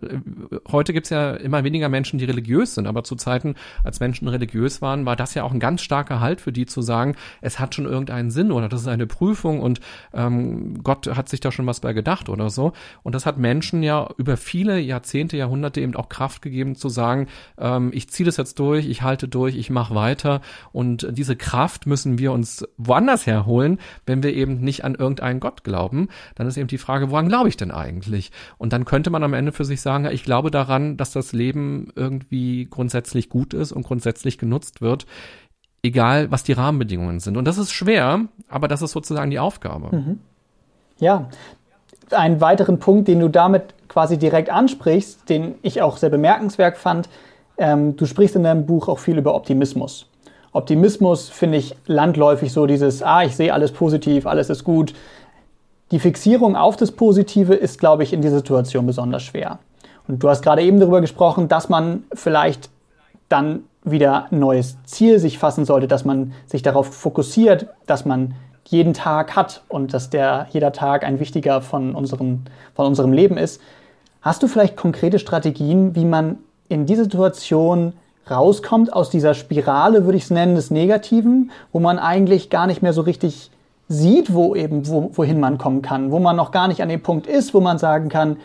[0.70, 4.82] heute gibt's ja immer weniger Menschen, die religiös sind, aber zu Zeiten, als Menschen religiös
[4.82, 7.76] waren, war das ja auch ein ganz starker Halt für die zu sagen, es hat
[7.76, 9.80] schon irgendeinen Sinn oder das ist eine Prüfung und
[10.14, 12.74] ähm, Gott hat sich da schon was bei gedacht oder so.
[13.04, 17.28] Und das hat Menschen ja über viele Jahrzehnte, Jahrhunderte eben auch Kraft gegeben zu sagen,
[17.58, 20.42] ähm, ich ziehe das jetzt durch, ich halte durch, ich mache weiter.
[20.72, 25.64] Und diese Kraft müssen wir uns woanders herholen, wenn wir eben nicht an irgendeinen Gott
[25.64, 26.10] glauben.
[26.36, 28.32] Dann ist eben die Frage, woran glaube ich denn eigentlich?
[28.58, 31.92] Und dann könnte man am Ende für sich sagen, ich glaube daran, dass das Leben
[31.96, 35.06] irgendwie grundsätzlich gut ist und grundsätzlich genutzt wird
[35.84, 37.38] egal was die Rahmenbedingungen sind.
[37.38, 39.96] Und das ist schwer, aber das ist sozusagen die Aufgabe.
[39.96, 40.20] Mhm.
[41.00, 41.28] Ja,
[42.12, 47.10] einen weiteren Punkt, den du damit quasi direkt ansprichst, den ich auch sehr bemerkenswert fand,
[47.58, 50.08] ähm, du sprichst in deinem Buch auch viel über Optimismus.
[50.54, 54.94] Optimismus finde ich landläufig so dieses, ah, ich sehe alles positiv, alles ist gut.
[55.94, 59.60] Die Fixierung auf das Positive ist, glaube ich, in dieser Situation besonders schwer.
[60.08, 62.72] Und du hast gerade eben darüber gesprochen, dass man vielleicht
[63.30, 68.34] dann wieder ein neues Ziel sich fassen sollte, dass man sich darauf fokussiert, dass man
[68.66, 73.38] jeden Tag hat und dass der jeder Tag ein wichtiger von, unseren, von unserem Leben
[73.38, 73.62] ist.
[74.24, 77.94] Hast du vielleicht konkrete Strategien, wie man in dieser Situation
[78.32, 82.82] rauskommt aus dieser Spirale, würde ich es nennen, des Negativen, wo man eigentlich gar nicht
[82.82, 83.52] mehr so richtig
[83.94, 87.02] sieht, wo eben, wo, wohin man kommen kann, wo man noch gar nicht an dem
[87.02, 88.38] Punkt ist, wo man sagen kann,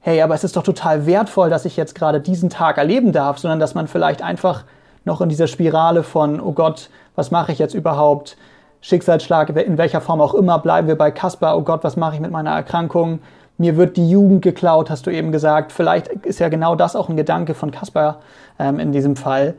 [0.00, 3.38] hey, aber es ist doch total wertvoll, dass ich jetzt gerade diesen Tag erleben darf,
[3.38, 4.64] sondern dass man vielleicht einfach
[5.04, 8.36] noch in dieser Spirale von, oh Gott, was mache ich jetzt überhaupt?
[8.80, 12.20] Schicksalsschlag, in welcher Form auch immer, bleiben wir bei Kasper, oh Gott, was mache ich
[12.20, 13.18] mit meiner Erkrankung?
[13.56, 15.72] Mir wird die Jugend geklaut, hast du eben gesagt.
[15.72, 18.20] Vielleicht ist ja genau das auch ein Gedanke von Kasper
[18.58, 19.54] ähm, in diesem Fall.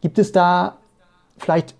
[0.00, 0.76] Gibt es da,
[1.36, 1.74] vielleicht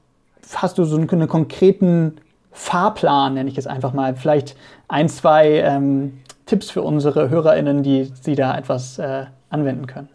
[0.54, 2.18] hast du so einen, konkreten
[2.54, 4.56] Fahrplan, nenne ich es einfach mal, vielleicht
[4.88, 10.08] ein, zwei ähm, Tipps für unsere HörerInnen, die sie da etwas äh, anwenden können?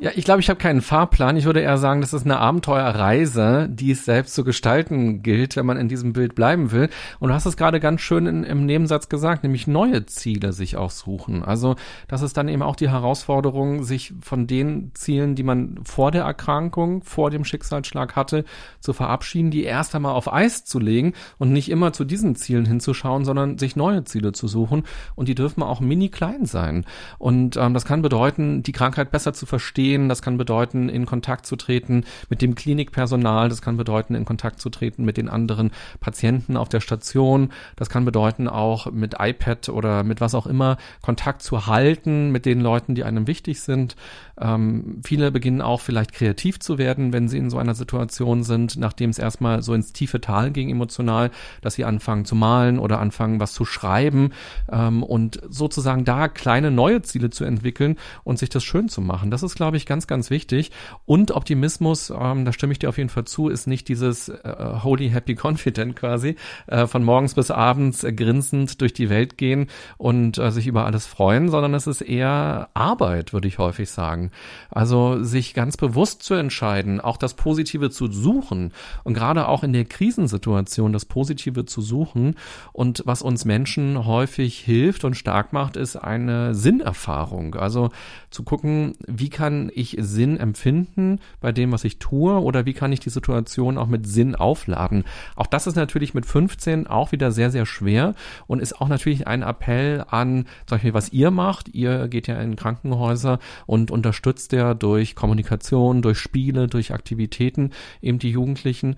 [0.00, 1.36] Ja, ich glaube, ich habe keinen Fahrplan.
[1.36, 5.66] Ich würde eher sagen, das ist eine Abenteuerreise, die es selbst zu gestalten gilt, wenn
[5.66, 6.88] man in diesem Bild bleiben will.
[7.18, 10.76] Und du hast es gerade ganz schön in, im Nebensatz gesagt, nämlich neue Ziele sich
[10.76, 11.42] auch suchen.
[11.42, 11.74] Also
[12.06, 16.22] das ist dann eben auch die Herausforderung, sich von den Zielen, die man vor der
[16.22, 18.44] Erkrankung, vor dem Schicksalsschlag hatte,
[18.78, 22.66] zu verabschieden, die erst einmal auf Eis zu legen und nicht immer zu diesen Zielen
[22.66, 24.84] hinzuschauen, sondern sich neue Ziele zu suchen.
[25.16, 26.84] Und die dürfen auch mini klein sein.
[27.18, 30.10] Und ähm, das kann bedeuten, die Krankheit besser zu verstehen gehen.
[30.10, 33.48] Das kann bedeuten, in Kontakt zu treten mit dem Klinikpersonal.
[33.48, 35.70] Das kann bedeuten, in Kontakt zu treten mit den anderen
[36.00, 37.50] Patienten auf der Station.
[37.76, 42.44] Das kann bedeuten, auch mit iPad oder mit was auch immer Kontakt zu halten mit
[42.44, 43.96] den Leuten, die einem wichtig sind.
[44.38, 48.76] Ähm, viele beginnen auch vielleicht kreativ zu werden, wenn sie in so einer Situation sind,
[48.76, 51.30] nachdem es erstmal so ins tiefe Tal ging emotional,
[51.62, 54.32] dass sie anfangen zu malen oder anfangen, was zu schreiben
[54.70, 59.30] ähm, und sozusagen da kleine neue Ziele zu entwickeln und sich das schön zu machen.
[59.30, 60.70] Das ist, glaube ich, ganz, ganz wichtig.
[61.04, 64.54] Und Optimismus, ähm, da stimme ich dir auf jeden Fall zu, ist nicht dieses äh,
[64.82, 66.36] Holy Happy Confident quasi,
[66.66, 70.86] äh, von morgens bis abends äh, grinsend durch die Welt gehen und äh, sich über
[70.86, 74.30] alles freuen, sondern es ist eher Arbeit, würde ich häufig sagen.
[74.70, 78.72] Also sich ganz bewusst zu entscheiden, auch das Positive zu suchen
[79.04, 82.36] und gerade auch in der Krisensituation das Positive zu suchen.
[82.72, 87.54] Und was uns Menschen häufig hilft und stark macht, ist eine Sinnerfahrung.
[87.54, 87.90] Also
[88.30, 92.92] zu gucken, wie kann ich Sinn empfinden bei dem, was ich tue oder wie kann
[92.92, 95.04] ich die Situation auch mit Sinn aufladen.
[95.36, 98.14] Auch das ist natürlich mit 15 auch wieder sehr, sehr schwer
[98.46, 101.68] und ist auch natürlich ein Appell an, zum Beispiel, was ihr macht.
[101.68, 108.18] Ihr geht ja in Krankenhäuser und unterstützt er durch Kommunikation, durch Spiele, durch Aktivitäten eben
[108.18, 108.96] die Jugendlichen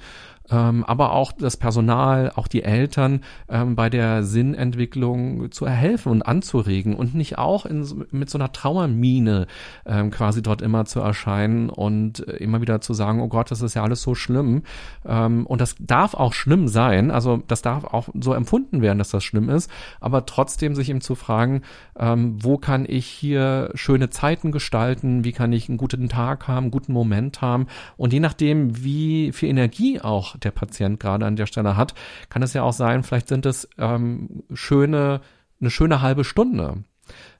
[0.50, 6.22] ähm, aber auch das Personal, auch die Eltern ähm, bei der Sinnentwicklung zu erhelfen und
[6.22, 9.46] anzuregen und nicht auch in, mit so einer Trauermine
[9.86, 13.62] ähm, quasi dort immer zu erscheinen und äh, immer wieder zu sagen, oh Gott, das
[13.62, 14.62] ist ja alles so schlimm.
[15.06, 19.10] Ähm, und das darf auch schlimm sein, also das darf auch so empfunden werden, dass
[19.10, 21.62] das schlimm ist, aber trotzdem sich eben zu fragen,
[21.98, 26.64] ähm, wo kann ich hier schöne Zeiten gestalten, wie kann ich einen guten Tag haben,
[26.64, 27.66] einen guten Moment haben?
[27.96, 31.94] Und je nachdem, wie viel Energie auch der Patient gerade an der Stelle hat,
[32.28, 35.20] kann es ja auch sein, vielleicht sind es ähm, schöne,
[35.60, 36.84] eine schöne halbe Stunde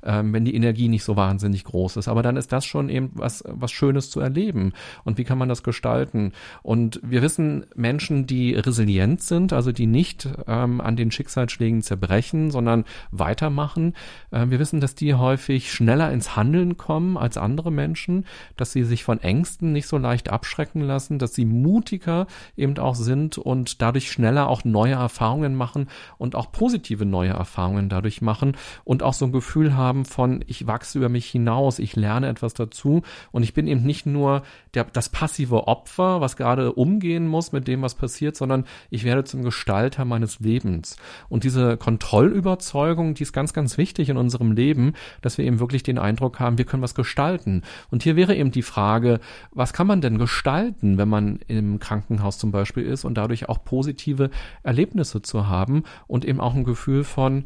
[0.02, 2.08] ähm, wenn die Energie nicht so wahnsinnig groß ist.
[2.08, 4.72] Aber dann ist das schon eben was, was Schönes zu erleben.
[5.04, 6.32] Und wie kann man das gestalten?
[6.62, 12.50] Und wir wissen, Menschen, die resilient sind, also die nicht ähm, an den Schicksalsschlägen zerbrechen,
[12.50, 13.94] sondern weitermachen,
[14.30, 18.84] äh, wir wissen, dass die häufig schneller ins Handeln kommen als andere Menschen, dass sie
[18.84, 23.82] sich von Ängsten nicht so leicht abschrecken lassen, dass sie mutiger eben auch sind und
[23.82, 29.14] dadurch schneller auch neue Erfahrungen machen und auch positive neue Erfahrungen dadurch machen und auch
[29.14, 33.02] so ein Gefühl haben, haben von, ich wachse über mich hinaus, ich lerne etwas dazu
[33.32, 34.42] und ich bin eben nicht nur
[34.74, 39.24] der, das passive Opfer, was gerade umgehen muss mit dem, was passiert, sondern ich werde
[39.24, 40.96] zum Gestalter meines Lebens.
[41.28, 45.82] Und diese Kontrollüberzeugung, die ist ganz, ganz wichtig in unserem Leben, dass wir eben wirklich
[45.82, 47.62] den Eindruck haben, wir können was gestalten.
[47.90, 49.18] Und hier wäre eben die Frage,
[49.50, 53.64] was kann man denn gestalten, wenn man im Krankenhaus zum Beispiel ist und dadurch auch
[53.64, 54.30] positive
[54.62, 57.44] Erlebnisse zu haben und eben auch ein Gefühl von,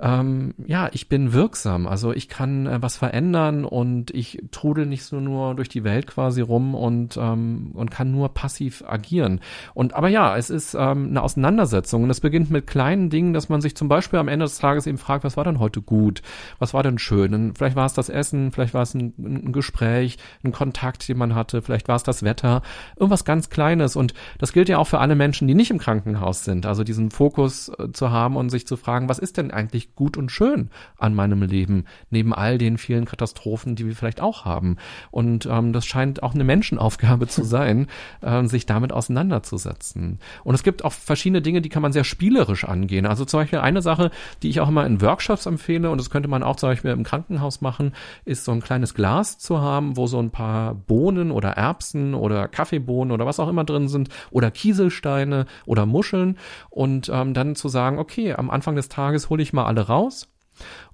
[0.00, 1.88] ähm, ja, ich bin wirksam.
[1.88, 6.06] Also ich kann äh, was verändern und ich trudel nicht so nur durch die Welt
[6.06, 9.40] quasi rum und, ähm, und kann nur passiv agieren.
[9.74, 13.48] Und aber ja, es ist ähm, eine Auseinandersetzung und es beginnt mit kleinen Dingen, dass
[13.48, 16.22] man sich zum Beispiel am Ende des Tages eben fragt, was war denn heute gut?
[16.60, 17.34] Was war denn schön?
[17.34, 21.18] Und vielleicht war es das Essen, vielleicht war es ein, ein Gespräch, ein Kontakt, den
[21.18, 22.62] man hatte, vielleicht war es das Wetter,
[22.96, 23.96] irgendwas ganz Kleines.
[23.96, 26.66] Und das gilt ja auch für alle Menschen, die nicht im Krankenhaus sind.
[26.66, 30.16] Also diesen Fokus äh, zu haben und sich zu fragen, was ist denn eigentlich gut
[30.16, 34.76] und schön an meinem Leben, neben all den vielen Katastrophen, die wir vielleicht auch haben.
[35.10, 37.86] Und ähm, das scheint auch eine Menschenaufgabe zu sein,
[38.20, 40.18] äh, sich damit auseinanderzusetzen.
[40.44, 43.06] Und es gibt auch verschiedene Dinge, die kann man sehr spielerisch angehen.
[43.06, 44.10] Also zum Beispiel eine Sache,
[44.42, 47.04] die ich auch immer in Workshops empfehle, und das könnte man auch zum Beispiel im
[47.04, 47.92] Krankenhaus machen,
[48.24, 52.48] ist so ein kleines Glas zu haben, wo so ein paar Bohnen oder Erbsen oder
[52.48, 56.38] Kaffeebohnen oder was auch immer drin sind oder Kieselsteine oder Muscheln
[56.70, 59.86] und ähm, dann zu sagen, okay, am Anfang des Tages hole ich mal alle alle
[59.86, 60.28] raus.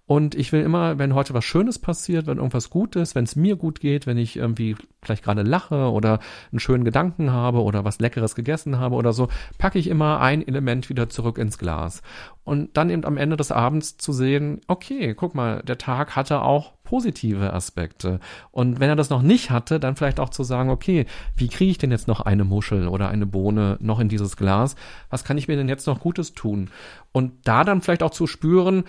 [0.06, 3.56] Und ich will immer, wenn heute was Schönes passiert, wenn irgendwas Gutes, wenn es mir
[3.56, 6.18] gut geht, wenn ich irgendwie vielleicht gerade lache oder
[6.52, 10.46] einen schönen Gedanken habe oder was Leckeres gegessen habe oder so, packe ich immer ein
[10.46, 12.02] Element wieder zurück ins Glas.
[12.44, 16.42] Und dann eben am Ende des Abends zu sehen, okay, guck mal, der Tag hatte
[16.42, 18.20] auch positive Aspekte.
[18.50, 21.70] Und wenn er das noch nicht hatte, dann vielleicht auch zu sagen, okay, wie kriege
[21.70, 24.76] ich denn jetzt noch eine Muschel oder eine Bohne noch in dieses Glas?
[25.10, 26.70] Was kann ich mir denn jetzt noch Gutes tun?
[27.12, 28.84] Und da dann vielleicht auch zu spüren,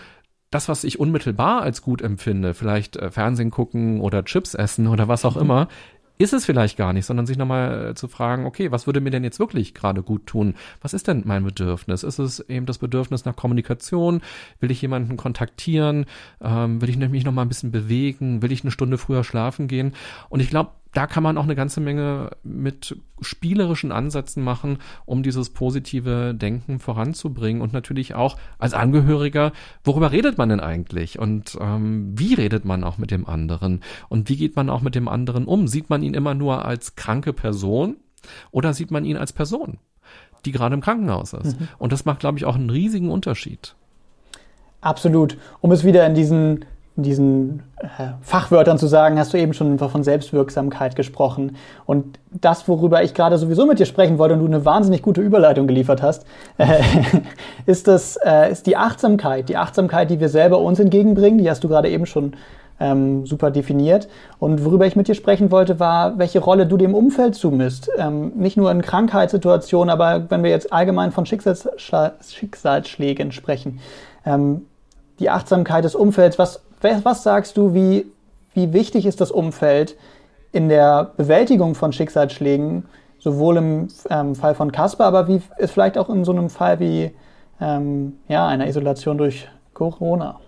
[0.52, 5.08] das, was ich unmittelbar als gut empfinde, vielleicht äh, Fernsehen gucken oder Chips essen oder
[5.08, 5.42] was auch mhm.
[5.42, 5.68] immer,
[6.18, 9.12] ist es vielleicht gar nicht, sondern sich nochmal äh, zu fragen, okay, was würde mir
[9.12, 10.56] denn jetzt wirklich gerade gut tun?
[10.82, 12.04] Was ist denn mein Bedürfnis?
[12.04, 14.22] Ist es eben das Bedürfnis nach Kommunikation?
[14.60, 16.06] Will ich jemanden kontaktieren?
[16.42, 18.42] Ähm, will ich mich nochmal ein bisschen bewegen?
[18.42, 19.94] Will ich eine Stunde früher schlafen gehen?
[20.30, 25.24] Und ich glaube, da kann man auch eine ganze Menge mit spielerischen Ansätzen machen, um
[25.24, 29.52] dieses positive Denken voranzubringen und natürlich auch als Angehöriger,
[29.84, 34.30] worüber redet man denn eigentlich und ähm, wie redet man auch mit dem anderen und
[34.30, 35.68] wie geht man auch mit dem anderen um?
[35.68, 37.98] Sieht man ihn immer nur als kranke Person
[38.52, 39.80] oder sieht man ihn als Person,
[40.46, 41.60] die gerade im Krankenhaus ist?
[41.60, 41.68] Mhm.
[41.78, 43.76] Und das macht, glaube ich, auch einen riesigen Unterschied.
[44.80, 45.38] Absolut.
[45.60, 46.64] Um es wieder in diesen
[46.98, 47.88] diesen äh,
[48.22, 51.58] Fachwörtern zu sagen, hast du eben schon von Selbstwirksamkeit gesprochen.
[51.86, 55.20] Und das, worüber ich gerade sowieso mit dir sprechen wollte und du eine wahnsinnig gute
[55.22, 56.26] Überleitung geliefert hast,
[56.58, 56.82] äh,
[57.66, 59.50] ist, das, äh, ist die Achtsamkeit.
[59.50, 62.34] Die Achtsamkeit, die wir selber uns entgegenbringen, die hast du gerade eben schon
[62.80, 64.08] ähm, super definiert.
[64.40, 67.90] Und worüber ich mit dir sprechen wollte, war, welche Rolle du dem Umfeld zumisst.
[67.98, 73.82] Ähm, nicht nur in Krankheitssituationen, aber wenn wir jetzt allgemein von Schicksalsschlägen sprechen.
[74.26, 74.62] Ähm,
[75.20, 78.06] die Achtsamkeit des Umfelds, was was sagst du, wie,
[78.54, 79.98] wie wichtig ist das Umfeld
[80.52, 82.86] in der Bewältigung von Schicksalsschlägen,
[83.20, 86.80] sowohl im ähm, Fall von Kasper, aber wie ist vielleicht auch in so einem Fall
[86.80, 87.12] wie
[87.60, 90.40] ähm, ja, einer Isolation durch Corona?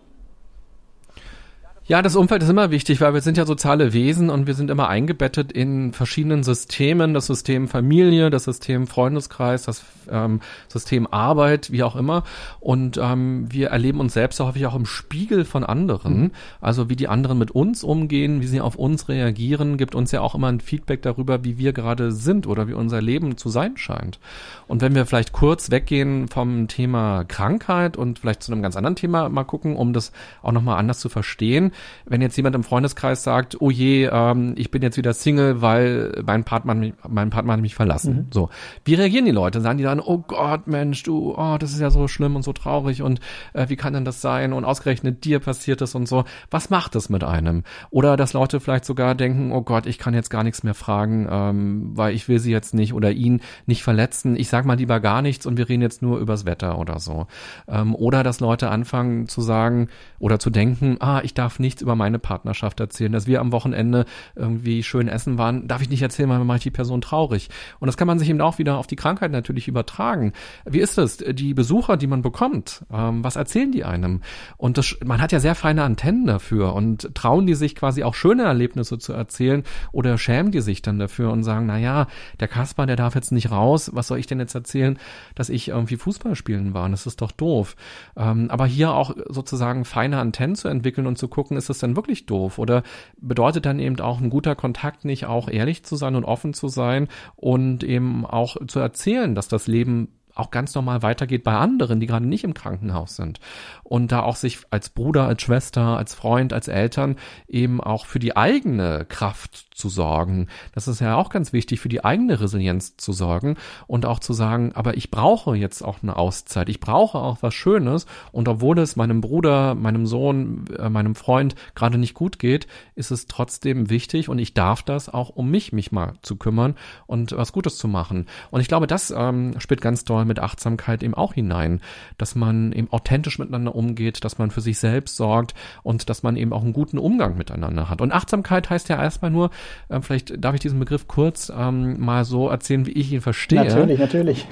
[1.87, 4.69] Ja, das Umfeld ist immer wichtig, weil wir sind ja soziale Wesen und wir sind
[4.69, 11.71] immer eingebettet in verschiedenen Systemen, das System Familie, das System Freundeskreis, das ähm, System Arbeit,
[11.71, 12.23] wie auch immer.
[12.59, 16.19] Und ähm, wir erleben uns selbst häufig auch im Spiegel von anderen.
[16.19, 16.31] Mhm.
[16.59, 20.19] Also wie die anderen mit uns umgehen, wie sie auf uns reagieren, gibt uns ja
[20.19, 23.77] auch immer ein Feedback darüber, wie wir gerade sind oder wie unser Leben zu sein
[23.77, 24.19] scheint.
[24.67, 28.97] Und wenn wir vielleicht kurz weggehen vom Thema Krankheit und vielleicht zu einem ganz anderen
[28.97, 31.71] Thema mal gucken, um das auch nochmal anders zu verstehen,
[32.05, 36.23] wenn jetzt jemand im Freundeskreis sagt, oh je, ähm, ich bin jetzt wieder Single, weil
[36.25, 36.75] mein Partner,
[37.07, 38.15] mein Partner hat mich verlassen.
[38.15, 38.27] Mhm.
[38.31, 38.49] So.
[38.85, 39.61] Wie reagieren die Leute?
[39.61, 42.53] Sagen die dann, oh Gott, Mensch, du, oh, das ist ja so schlimm und so
[42.53, 43.19] traurig und
[43.53, 44.53] äh, wie kann denn das sein?
[44.53, 46.23] Und ausgerechnet dir passiert es und so.
[46.51, 47.63] Was macht es mit einem?
[47.89, 51.27] Oder dass Leute vielleicht sogar denken, oh Gott, ich kann jetzt gar nichts mehr fragen,
[51.29, 54.35] ähm, weil ich will sie jetzt nicht oder ihn nicht verletzen.
[54.35, 57.27] Ich sag mal lieber gar nichts und wir reden jetzt nur übers Wetter oder so.
[57.67, 59.87] Ähm, oder dass Leute anfangen zu sagen
[60.19, 64.05] oder zu denken, ah, ich darf nichts über meine Partnerschaft erzählen, dass wir am Wochenende
[64.35, 67.49] irgendwie schön essen waren, darf ich nicht erzählen, weil dann mache ich die Person traurig.
[67.79, 70.31] Und das kann man sich eben auch wieder auf die Krankheit natürlich übertragen.
[70.65, 71.17] Wie ist es?
[71.17, 74.21] Die Besucher, die man bekommt, ähm, was erzählen die einem?
[74.55, 78.15] Und das, man hat ja sehr feine Antennen dafür und trauen die sich quasi auch
[78.15, 82.07] schöne Erlebnisse zu erzählen oder schämen die sich dann dafür und sagen, na
[82.39, 84.97] der Kasper, der darf jetzt nicht raus, was soll ich denn jetzt erzählen,
[85.35, 86.87] dass ich irgendwie Fußball spielen war?
[86.89, 87.75] Das ist doch doof.
[88.15, 91.95] Ähm, aber hier auch sozusagen feine Antennen zu entwickeln und zu gucken, ist es denn
[91.95, 92.57] wirklich doof?
[92.59, 92.83] Oder
[93.17, 96.67] bedeutet dann eben auch ein guter Kontakt nicht auch ehrlich zu sein und offen zu
[96.67, 101.99] sein und eben auch zu erzählen, dass das Leben auch ganz normal weitergeht bei anderen,
[101.99, 103.39] die gerade nicht im Krankenhaus sind.
[103.83, 107.15] Und da auch sich als Bruder, als Schwester, als Freund, als Eltern
[107.47, 110.47] eben auch für die eigene Kraft zu sorgen.
[110.73, 114.33] Das ist ja auch ganz wichtig, für die eigene Resilienz zu sorgen und auch zu
[114.33, 116.67] sagen, aber ich brauche jetzt auch eine Auszeit.
[116.67, 118.07] Ich brauche auch was Schönes.
[118.31, 123.11] Und obwohl es meinem Bruder, meinem Sohn, äh, meinem Freund gerade nicht gut geht, ist
[123.11, 127.31] es trotzdem wichtig und ich darf das auch, um mich, mich mal zu kümmern und
[127.37, 128.25] was Gutes zu machen.
[128.49, 131.81] Und ich glaube, das ähm, spielt ganz doll mit Achtsamkeit eben auch hinein,
[132.17, 136.35] dass man eben authentisch miteinander umgeht, dass man für sich selbst sorgt und dass man
[136.35, 138.01] eben auch einen guten Umgang miteinander hat.
[138.01, 139.51] Und Achtsamkeit heißt ja erstmal nur,
[139.89, 143.65] äh, vielleicht darf ich diesen Begriff kurz ähm, mal so erzählen, wie ich ihn verstehe.
[143.65, 144.47] Natürlich, natürlich.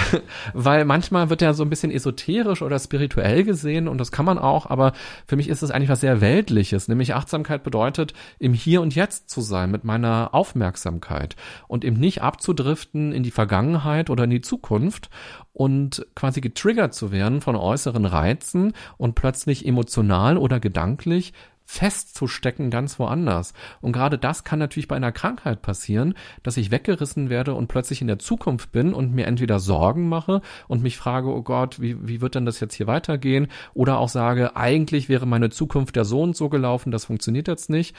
[0.54, 4.38] Weil manchmal wird er so ein bisschen esoterisch oder spirituell gesehen und das kann man
[4.38, 4.92] auch, aber
[5.26, 9.30] für mich ist es eigentlich was sehr Weltliches, nämlich Achtsamkeit bedeutet, im Hier und Jetzt
[9.30, 14.40] zu sein mit meiner Aufmerksamkeit und eben nicht abzudriften in die Vergangenheit oder in die
[14.40, 15.10] Zukunft
[15.52, 21.32] und quasi getriggert zu werden von äußeren Reizen und plötzlich emotional oder gedanklich
[21.70, 23.52] festzustecken ganz woanders.
[23.82, 28.00] Und gerade das kann natürlich bei einer Krankheit passieren, dass ich weggerissen werde und plötzlich
[28.00, 32.08] in der Zukunft bin und mir entweder Sorgen mache und mich frage, oh Gott, wie,
[32.08, 33.48] wie wird denn das jetzt hier weitergehen?
[33.74, 37.68] Oder auch sage, eigentlich wäre meine Zukunft ja so und so gelaufen, das funktioniert jetzt
[37.68, 37.94] nicht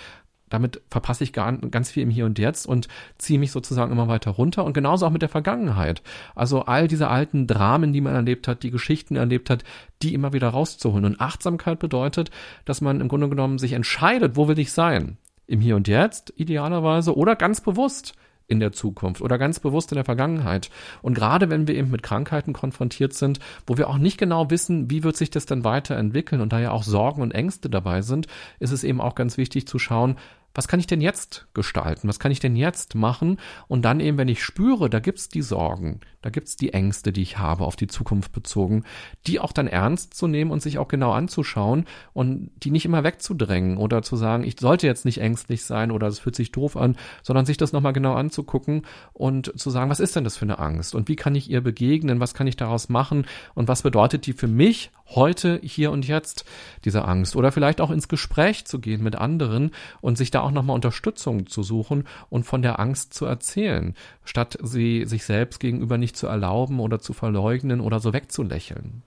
[0.49, 4.07] damit verpasse ich gar, ganz viel im Hier und Jetzt und ziehe mich sozusagen immer
[4.07, 4.65] weiter runter.
[4.65, 6.01] Und genauso auch mit der Vergangenheit.
[6.35, 9.63] Also all diese alten Dramen, die man erlebt hat, die Geschichten erlebt hat,
[10.01, 11.05] die immer wieder rauszuholen.
[11.05, 12.31] Und Achtsamkeit bedeutet,
[12.65, 15.17] dass man im Grunde genommen sich entscheidet, wo will ich sein?
[15.47, 18.13] Im Hier und Jetzt idealerweise oder ganz bewusst
[18.49, 20.69] in der Zukunft oder ganz bewusst in der Vergangenheit.
[21.01, 24.89] Und gerade wenn wir eben mit Krankheiten konfrontiert sind, wo wir auch nicht genau wissen,
[24.89, 28.27] wie wird sich das denn weiterentwickeln und da ja auch Sorgen und Ängste dabei sind,
[28.59, 30.17] ist es eben auch ganz wichtig zu schauen,
[30.53, 32.07] was kann ich denn jetzt gestalten?
[32.07, 33.39] Was kann ich denn jetzt machen?
[33.67, 37.21] Und dann eben, wenn ich spüre, da gibt's die Sorgen, da gibt's die Ängste, die
[37.21, 38.83] ich habe, auf die Zukunft bezogen,
[39.27, 43.03] die auch dann ernst zu nehmen und sich auch genau anzuschauen und die nicht immer
[43.03, 46.75] wegzudrängen oder zu sagen, ich sollte jetzt nicht ängstlich sein oder es fühlt sich doof
[46.75, 48.83] an, sondern sich das nochmal genau anzugucken
[49.13, 51.61] und zu sagen, was ist denn das für eine Angst und wie kann ich ihr
[51.61, 56.07] begegnen, was kann ich daraus machen und was bedeutet die für mich heute, hier und
[56.07, 56.45] jetzt,
[56.85, 60.51] diese Angst oder vielleicht auch ins Gespräch zu gehen mit anderen und sich da auch
[60.51, 65.97] nochmal Unterstützung zu suchen und von der Angst zu erzählen, statt sie sich selbst gegenüber
[65.97, 69.01] nicht zu erlauben oder zu verleugnen oder so wegzulächeln.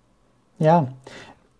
[0.58, 0.88] Ja,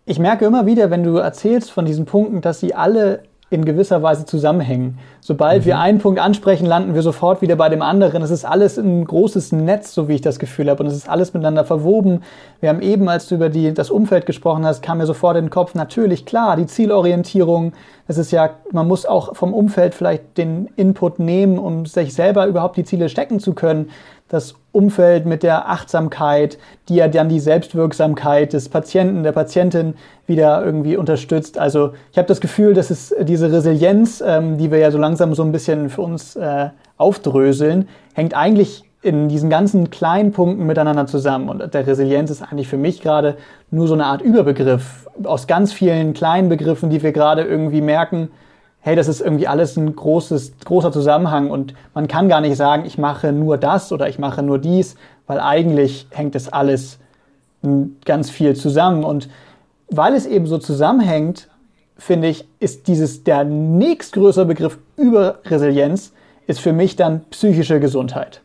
[0.05, 4.01] ich merke immer wieder, wenn du erzählst von diesen Punkten, dass sie alle in gewisser
[4.01, 4.97] Weise zusammenhängen.
[5.21, 5.65] Sobald mhm.
[5.65, 8.23] wir einen Punkt ansprechen, landen wir sofort wieder bei dem anderen.
[8.23, 10.83] Es ist alles ein großes Netz, so wie ich das Gefühl habe.
[10.83, 12.23] Und es ist alles miteinander verwoben.
[12.59, 15.45] Wir haben eben, als du über die, das Umfeld gesprochen hast, kam mir sofort in
[15.45, 17.73] den Kopf, natürlich, klar, die Zielorientierung.
[18.07, 22.47] Es ist ja, man muss auch vom Umfeld vielleicht den Input nehmen, um sich selber
[22.47, 23.89] überhaupt die Ziele stecken zu können
[24.33, 26.57] das Umfeld mit der Achtsamkeit,
[26.89, 29.93] die ja dann die Selbstwirksamkeit des Patienten, der Patientin
[30.25, 31.59] wieder irgendwie unterstützt.
[31.59, 35.35] Also ich habe das Gefühl, dass es diese Resilienz, ähm, die wir ja so langsam
[35.35, 41.05] so ein bisschen für uns äh, aufdröseln, hängt eigentlich in diesen ganzen kleinen Punkten miteinander
[41.05, 41.49] zusammen.
[41.49, 43.37] Und der Resilienz ist eigentlich für mich gerade
[43.69, 48.29] nur so eine Art Überbegriff aus ganz vielen kleinen Begriffen, die wir gerade irgendwie merken,
[48.83, 52.83] hey, das ist irgendwie alles ein großes, großer Zusammenhang und man kann gar nicht sagen,
[52.85, 56.99] ich mache nur das oder ich mache nur dies, weil eigentlich hängt das alles
[58.03, 59.05] ganz viel zusammen.
[59.05, 59.29] Und
[59.87, 61.47] weil es eben so zusammenhängt,
[61.97, 66.11] finde ich, ist dieses der nächstgrößere Begriff über Resilienz
[66.45, 68.41] ist für mich dann psychische Gesundheit.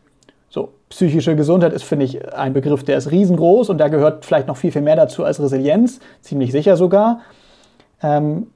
[0.49, 4.47] So, psychische Gesundheit ist, finde ich, ein Begriff, der ist riesengroß und da gehört vielleicht
[4.47, 7.19] noch viel, viel mehr dazu als Resilienz, ziemlich sicher sogar.
[8.01, 8.47] Ähm,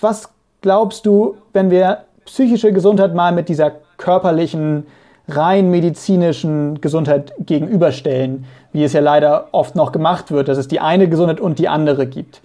[0.00, 0.33] was
[0.64, 4.86] glaubst du, wenn wir psychische Gesundheit mal mit dieser körperlichen,
[5.28, 10.80] rein medizinischen Gesundheit gegenüberstellen, wie es ja leider oft noch gemacht wird, dass es die
[10.80, 12.40] eine Gesundheit und die andere gibt.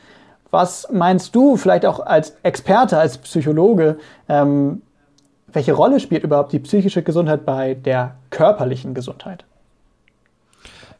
[0.51, 4.81] Was meinst du, vielleicht auch als Experte, als Psychologe, ähm,
[5.47, 9.45] welche Rolle spielt überhaupt die psychische Gesundheit bei der körperlichen Gesundheit?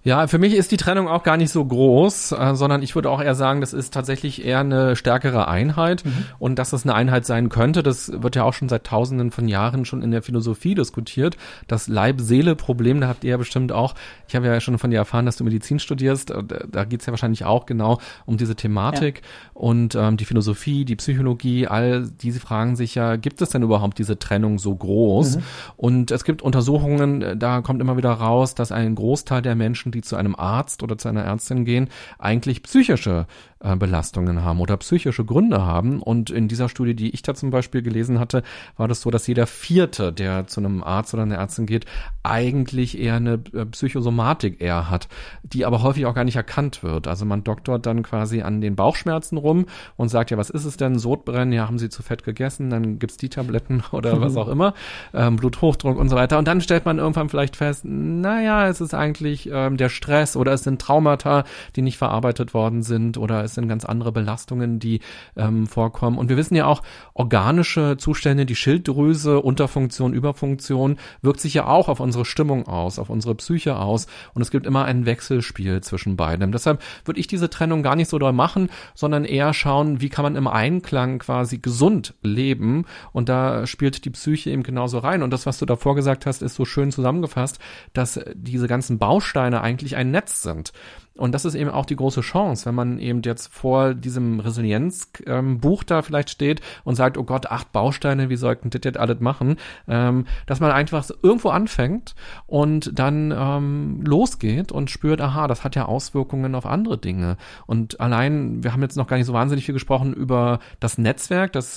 [0.01, 3.09] Ja, für mich ist die Trennung auch gar nicht so groß, äh, sondern ich würde
[3.09, 6.25] auch eher sagen, das ist tatsächlich eher eine stärkere Einheit mhm.
[6.39, 9.49] und dass es eine Einheit sein könnte, das wird ja auch schon seit tausenden von
[9.49, 11.35] Jahren schon in der Philosophie diskutiert.
[11.67, 13.93] Das Leib-Seele-Problem, da habt ihr ja bestimmt auch,
[14.29, 17.11] ich habe ja schon von dir erfahren, dass du Medizin studierst, äh, da geht's ja
[17.11, 19.51] wahrscheinlich auch genau um diese Thematik ja.
[19.53, 23.99] und ähm, die Philosophie, die Psychologie, all diese fragen sich ja, gibt es denn überhaupt
[23.99, 25.35] diese Trennung so groß?
[25.35, 25.43] Mhm.
[25.75, 29.88] Und es gibt Untersuchungen, äh, da kommt immer wieder raus, dass ein Großteil der Menschen
[29.89, 33.25] Menschen, die zu einem Arzt oder zu einer Ärztin gehen, eigentlich psychische
[33.61, 36.01] äh, Belastungen haben oder psychische Gründe haben.
[36.01, 38.43] Und in dieser Studie, die ich da zum Beispiel gelesen hatte,
[38.77, 41.85] war das so, dass jeder Vierte, der zu einem Arzt oder einer Ärztin geht,
[42.23, 45.09] eigentlich eher eine äh, Psychosomatik eher hat,
[45.43, 47.07] die aber häufig auch gar nicht erkannt wird.
[47.07, 49.65] Also man doktort dann quasi an den Bauchschmerzen rum
[49.97, 50.97] und sagt, ja, was ist es denn?
[50.97, 54.73] Sodbrennen, ja, haben Sie zu fett gegessen, dann gibt's die Tabletten oder was auch immer,
[55.13, 56.37] ähm, Bluthochdruck und so weiter.
[56.37, 60.53] Und dann stellt man irgendwann vielleicht fest, naja, es ist eigentlich ähm, der Stress oder
[60.53, 61.43] es sind Traumata,
[61.75, 64.99] die nicht verarbeitet worden sind oder es sind ganz andere Belastungen, die
[65.35, 66.17] ähm, vorkommen.
[66.17, 66.81] Und wir wissen ja auch,
[67.13, 73.09] organische Zustände, die Schilddrüse, Unterfunktion, Überfunktion, wirkt sich ja auch auf unsere Stimmung aus, auf
[73.09, 74.07] unsere Psyche aus.
[74.33, 76.51] Und es gibt immer ein Wechselspiel zwischen beiden.
[76.51, 80.23] Deshalb würde ich diese Trennung gar nicht so doll machen, sondern eher schauen, wie kann
[80.23, 82.85] man im Einklang quasi gesund leben.
[83.11, 85.23] Und da spielt die Psyche eben genauso rein.
[85.23, 87.59] Und das, was du davor gesagt hast, ist so schön zusammengefasst,
[87.93, 90.73] dass diese ganzen Bausteine eigentlich ein Netz sind.
[91.19, 95.21] Und das ist eben auch die große Chance, wenn man eben jetzt vor diesem Resilienzbuch
[95.27, 99.19] ähm, da vielleicht steht und sagt, oh Gott, acht Bausteine, wie sollten das jetzt alles
[99.19, 99.57] machen,
[99.87, 102.15] ähm, dass man einfach irgendwo anfängt
[102.47, 107.35] und dann ähm, losgeht und spürt, aha, das hat ja Auswirkungen auf andere Dinge.
[107.65, 111.51] Und allein, wir haben jetzt noch gar nicht so wahnsinnig viel gesprochen über das Netzwerk,
[111.51, 111.75] das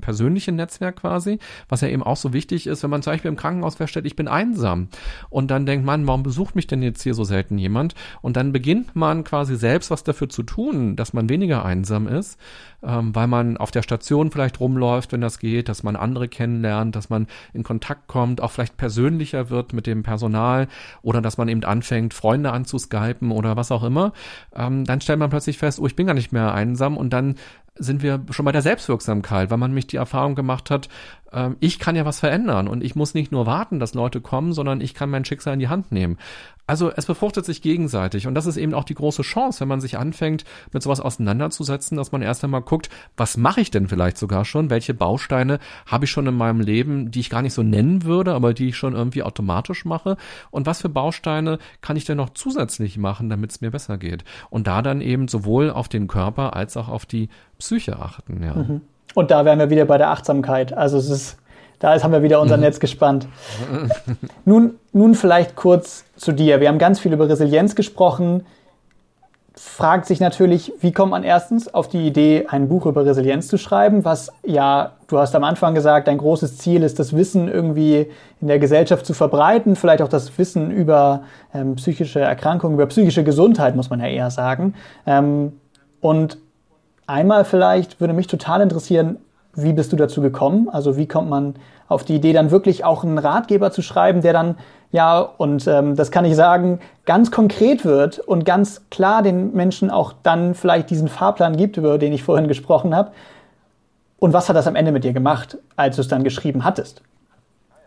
[0.00, 1.38] persönliche Netzwerk quasi,
[1.68, 4.16] was ja eben auch so wichtig ist, wenn man zum Beispiel im Krankenhaus feststellt, ich
[4.16, 4.88] bin einsam
[5.28, 7.94] und dann denkt man, warum besucht mich denn jetzt hier so selten jemand?
[8.22, 12.40] Und dann beginnt man quasi selbst was dafür zu tun, dass man weniger einsam ist,
[12.82, 16.96] ähm, weil man auf der Station vielleicht rumläuft, wenn das geht, dass man andere kennenlernt,
[16.96, 20.68] dass man in Kontakt kommt, auch vielleicht persönlicher wird mit dem Personal
[21.02, 24.14] oder dass man eben anfängt, Freunde anzuskypen oder was auch immer.
[24.56, 27.34] Ähm, dann stellt man plötzlich fest, oh, ich bin gar nicht mehr einsam und dann
[27.80, 30.88] sind wir schon bei der Selbstwirksamkeit, weil man mich die Erfahrung gemacht hat,
[31.32, 34.52] ähm, ich kann ja was verändern und ich muss nicht nur warten, dass Leute kommen,
[34.52, 36.18] sondern ich kann mein Schicksal in die Hand nehmen.
[36.66, 39.80] Also es befruchtet sich gegenseitig und das ist eben auch die große Chance, wenn man
[39.80, 44.18] sich anfängt, mit sowas auseinanderzusetzen, dass man erst einmal guckt, was mache ich denn vielleicht
[44.18, 47.64] sogar schon, welche Bausteine habe ich schon in meinem Leben, die ich gar nicht so
[47.64, 50.16] nennen würde, aber die ich schon irgendwie automatisch mache?
[50.52, 54.22] Und was für Bausteine kann ich denn noch zusätzlich machen, damit es mir besser geht?
[54.48, 57.30] Und da dann eben sowohl auf den Körper als auch auf die
[57.60, 58.42] Psyche achten.
[58.42, 58.54] Ja.
[58.54, 58.80] Mhm.
[59.14, 60.72] Und da wären wir wieder bei der Achtsamkeit.
[60.72, 61.36] Also es ist,
[61.78, 62.64] da ist, haben wir wieder unser mhm.
[62.64, 63.28] Netz gespannt.
[64.44, 66.60] nun, nun vielleicht kurz zu dir.
[66.60, 68.44] Wir haben ganz viel über Resilienz gesprochen.
[69.54, 73.58] Fragt sich natürlich, wie kommt man erstens auf die Idee, ein Buch über Resilienz zu
[73.58, 78.06] schreiben, was ja, du hast am Anfang gesagt, dein großes Ziel ist, das Wissen irgendwie
[78.40, 83.24] in der Gesellschaft zu verbreiten, vielleicht auch das Wissen über ähm, psychische Erkrankungen, über psychische
[83.24, 84.74] Gesundheit, muss man ja eher sagen.
[85.04, 85.52] Ähm,
[86.00, 86.38] und
[87.10, 89.18] Einmal vielleicht würde mich total interessieren,
[89.54, 90.68] wie bist du dazu gekommen?
[90.68, 91.56] Also wie kommt man
[91.88, 94.54] auf die Idee, dann wirklich auch einen Ratgeber zu schreiben, der dann,
[94.92, 99.90] ja, und ähm, das kann ich sagen, ganz konkret wird und ganz klar den Menschen
[99.90, 103.10] auch dann vielleicht diesen Fahrplan gibt, über den ich vorhin gesprochen habe.
[104.20, 107.02] Und was hat das am Ende mit dir gemacht, als du es dann geschrieben hattest?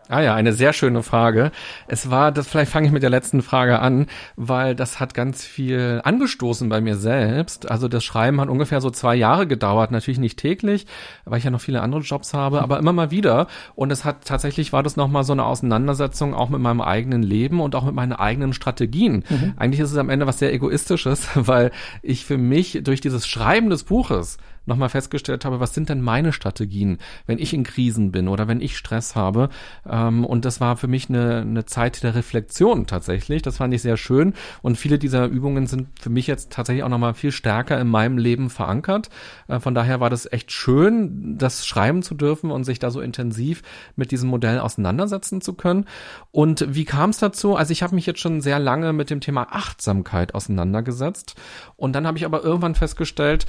[0.08, 1.50] Ah ja, eine sehr schöne Frage.
[1.86, 5.44] Es war, das vielleicht fange ich mit der letzten Frage an, weil das hat ganz
[5.44, 7.70] viel angestoßen bei mir selbst.
[7.70, 10.86] Also das Schreiben hat ungefähr so zwei Jahre gedauert, natürlich nicht täglich,
[11.24, 13.46] weil ich ja noch viele andere Jobs habe, aber immer mal wieder.
[13.74, 17.60] Und es hat tatsächlich war das nochmal so eine Auseinandersetzung auch mit meinem eigenen Leben
[17.60, 19.24] und auch mit meinen eigenen Strategien.
[19.28, 19.54] Mhm.
[19.56, 21.70] Eigentlich ist es am Ende was sehr egoistisches, weil
[22.02, 24.36] ich für mich durch dieses Schreiben des Buches
[24.66, 28.60] nochmal festgestellt habe, was sind denn meine Strategien, wenn ich in Krisen bin oder wenn
[28.60, 29.48] ich Stress habe.
[29.88, 33.42] Ähm, und das war für mich eine, eine Zeit der Reflexion tatsächlich.
[33.42, 34.34] Das fand ich sehr schön.
[34.62, 38.18] Und viele dieser Übungen sind für mich jetzt tatsächlich auch nochmal viel stärker in meinem
[38.18, 39.10] Leben verankert.
[39.48, 43.00] Äh, von daher war das echt schön, das schreiben zu dürfen und sich da so
[43.00, 43.62] intensiv
[43.96, 45.86] mit diesem Modell auseinandersetzen zu können.
[46.30, 47.56] Und wie kam es dazu?
[47.56, 51.36] Also ich habe mich jetzt schon sehr lange mit dem Thema Achtsamkeit auseinandergesetzt.
[51.76, 53.46] Und dann habe ich aber irgendwann festgestellt,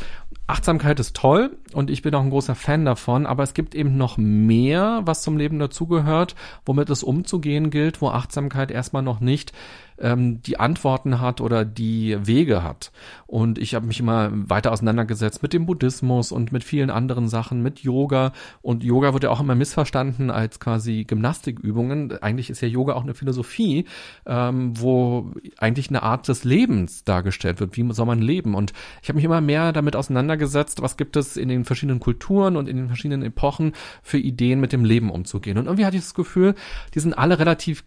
[0.48, 3.76] Achtsamkeit ist ist toll und ich bin auch ein großer Fan davon, aber es gibt
[3.76, 6.36] eben noch mehr, was zum Leben dazugehört,
[6.66, 9.54] womit es umzugehen gilt, wo Achtsamkeit erstmal noch nicht
[10.00, 12.92] ähm, die Antworten hat oder die Wege hat.
[13.28, 17.62] Und ich habe mich immer weiter auseinandergesetzt mit dem Buddhismus und mit vielen anderen Sachen,
[17.62, 18.34] mit Yoga.
[18.62, 22.22] Und Yoga wird ja auch immer missverstanden als quasi Gymnastikübungen.
[22.22, 23.86] Eigentlich ist ja Yoga auch eine Philosophie,
[24.26, 27.78] ähm, wo eigentlich eine Art des Lebens dargestellt wird.
[27.78, 28.56] Wie soll man leben?
[28.56, 32.58] Und ich habe mich immer mehr damit auseinandergesetzt, was gibt es in den verschiedenen Kulturen
[32.58, 35.58] und in den verschiedenen Epochen für Ideen mit dem Leben umzugehen.
[35.58, 36.56] Und irgendwie hatte ich das Gefühl,
[36.94, 37.84] die sind alle relativ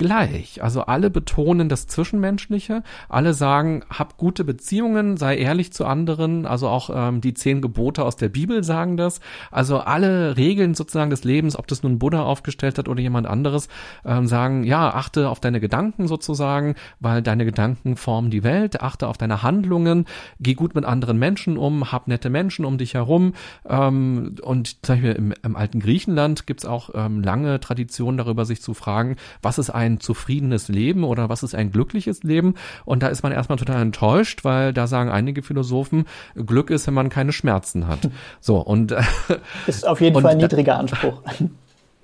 [0.00, 0.62] gleich.
[0.62, 6.68] Also alle betonen das Zwischenmenschliche, alle sagen, hab gute Beziehungen, sei ehrlich zu anderen, also
[6.68, 9.20] auch ähm, die zehn Gebote aus der Bibel sagen das.
[9.50, 13.68] Also alle Regeln sozusagen des Lebens, ob das nun Buddha aufgestellt hat oder jemand anderes,
[14.06, 19.06] ähm, sagen, ja, achte auf deine Gedanken sozusagen, weil deine Gedanken formen die Welt, achte
[19.06, 20.06] auf deine Handlungen,
[20.40, 23.34] geh gut mit anderen Menschen um, hab nette Menschen um dich herum.
[23.68, 28.62] Ähm, und zum Beispiel im, im alten Griechenland gibt's auch ähm, lange Traditionen darüber, sich
[28.62, 32.54] zu fragen, was ist ein ein zufriedenes Leben oder was ist ein glückliches Leben?
[32.84, 36.94] Und da ist man erstmal total enttäuscht, weil da sagen einige Philosophen, Glück ist, wenn
[36.94, 38.10] man keine Schmerzen hat.
[38.40, 38.94] So, und
[39.66, 41.22] ist auf jeden Fall ein niedriger Anspruch.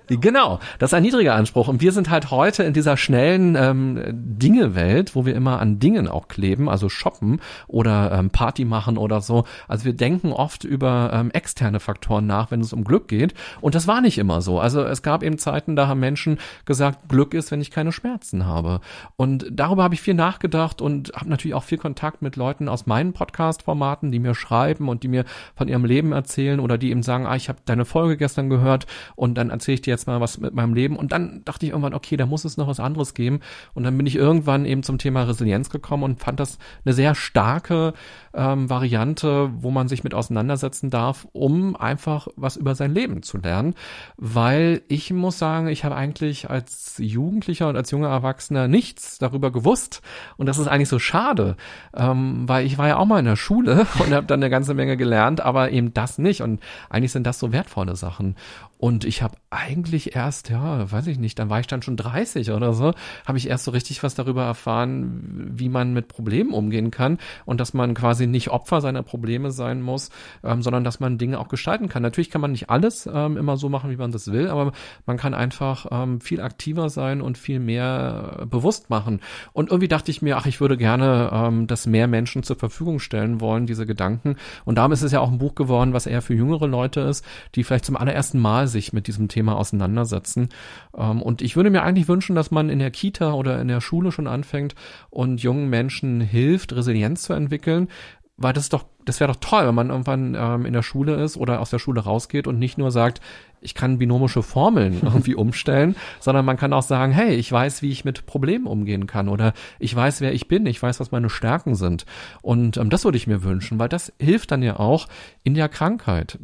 [0.09, 1.67] Genau, das ist ein niedriger Anspruch.
[1.67, 6.07] Und wir sind halt heute in dieser schnellen ähm, Dinge-Welt, wo wir immer an Dingen
[6.07, 9.45] auch kleben, also shoppen oder ähm, Party machen oder so.
[9.67, 13.35] Also wir denken oft über ähm, externe Faktoren nach, wenn es um Glück geht.
[13.61, 14.61] Und das war nicht immer so.
[14.61, 18.47] Also es gab eben Zeiten, da haben Menschen gesagt, Glück ist, wenn ich keine Schmerzen
[18.47, 18.81] habe.
[19.17, 22.87] Und darüber habe ich viel nachgedacht und habe natürlich auch viel Kontakt mit Leuten aus
[22.87, 25.25] meinen Podcast-Formaten, die mir schreiben und die mir
[25.57, 28.87] von ihrem Leben erzählen oder die eben sagen, ah, ich habe deine Folge gestern gehört
[29.17, 30.97] und dann erzähle ich dir jetzt mal was mit meinem Leben.
[30.97, 33.41] Und dann dachte ich irgendwann, okay, da muss es noch was anderes geben.
[33.75, 37.15] Und dann bin ich irgendwann eben zum Thema Resilienz gekommen und fand das eine sehr
[37.15, 37.95] starke
[38.35, 43.39] ähm, Variante, wo man sich mit auseinandersetzen darf, um einfach was über sein Leben zu
[43.39, 43.75] lernen.
[44.17, 49.51] Weil ich muss sagen, ich habe eigentlich als Jugendlicher und als junger Erwachsener nichts darüber
[49.51, 50.03] gewusst.
[50.37, 51.57] Und das ist eigentlich so schade,
[51.95, 54.75] ähm, weil ich war ja auch mal in der Schule und habe dann eine ganze
[54.75, 56.43] Menge gelernt, aber eben das nicht.
[56.43, 58.37] Und eigentlich sind das so wertvolle Sachen.
[58.79, 62.51] Und ich habe eigentlich erst, ja, weiß ich nicht, dann war ich dann schon 30
[62.51, 62.93] oder so,
[63.25, 67.59] habe ich erst so richtig was darüber erfahren, wie man mit Problemen umgehen kann und
[67.59, 70.11] dass man quasi nicht Opfer seiner Probleme sein muss,
[70.45, 72.03] ähm, sondern dass man Dinge auch gestalten kann.
[72.03, 74.73] Natürlich kann man nicht alles ähm, immer so machen, wie man das will, aber
[75.07, 79.21] man kann einfach ähm, viel aktiver sein und viel mehr äh, bewusst machen.
[79.55, 82.99] Und irgendwie dachte ich mir, ach, ich würde gerne ähm, das mehr Menschen zur Verfügung
[82.99, 84.37] stellen wollen, diese Gedanken.
[84.67, 87.25] Und darum ist es ja auch ein Buch geworden, was eher für jüngere Leute ist,
[87.55, 90.51] die vielleicht zum allerersten Mal sich mit diesem Thema auseinandersetzen.
[90.97, 93.81] Ähm, und ich würde mir eigentlich wünschen, dass man in der Kita oder in der
[93.81, 94.75] Schule schon anfängt
[95.11, 97.89] und jungen Menschen hilft, Resilienz zu entwickeln,
[98.37, 101.15] weil das ist doch, das wäre doch toll, wenn man irgendwann ähm, in der Schule
[101.15, 103.21] ist oder aus der Schule rausgeht und nicht nur sagt,
[103.63, 107.91] ich kann binomische Formeln irgendwie umstellen, sondern man kann auch sagen, hey, ich weiß, wie
[107.91, 111.31] ich mit Problemen umgehen kann oder ich weiß, wer ich bin, ich weiß, was meine
[111.31, 112.05] Stärken sind.
[112.43, 115.09] Und ähm, das würde ich mir wünschen, weil das hilft dann ja auch
[115.43, 116.39] in der Krankheit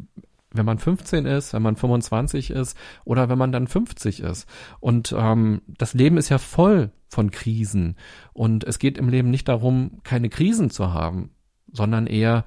[0.53, 4.47] wenn man 15 ist, wenn man 25 ist oder wenn man dann 50 ist.
[4.79, 7.95] Und ähm, das Leben ist ja voll von Krisen.
[8.33, 11.31] Und es geht im Leben nicht darum, keine Krisen zu haben,
[11.71, 12.45] sondern eher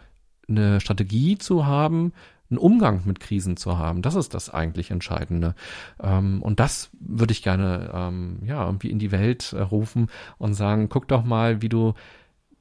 [0.48, 2.12] eine Strategie zu haben,
[2.48, 4.02] einen Umgang mit Krisen zu haben.
[4.02, 5.54] Das ist das eigentlich Entscheidende.
[6.00, 10.54] Ähm, und das würde ich gerne ähm, ja irgendwie in die Welt äh, rufen und
[10.54, 11.94] sagen: Guck doch mal, wie du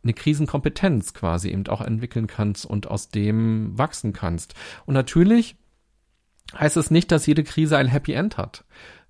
[0.06, 4.56] eine Krisenkompetenz quasi eben auch entwickeln kannst und aus dem wachsen kannst.
[4.86, 5.58] Und natürlich
[6.58, 8.64] heißt es nicht, dass jede Krise ein Happy End hat.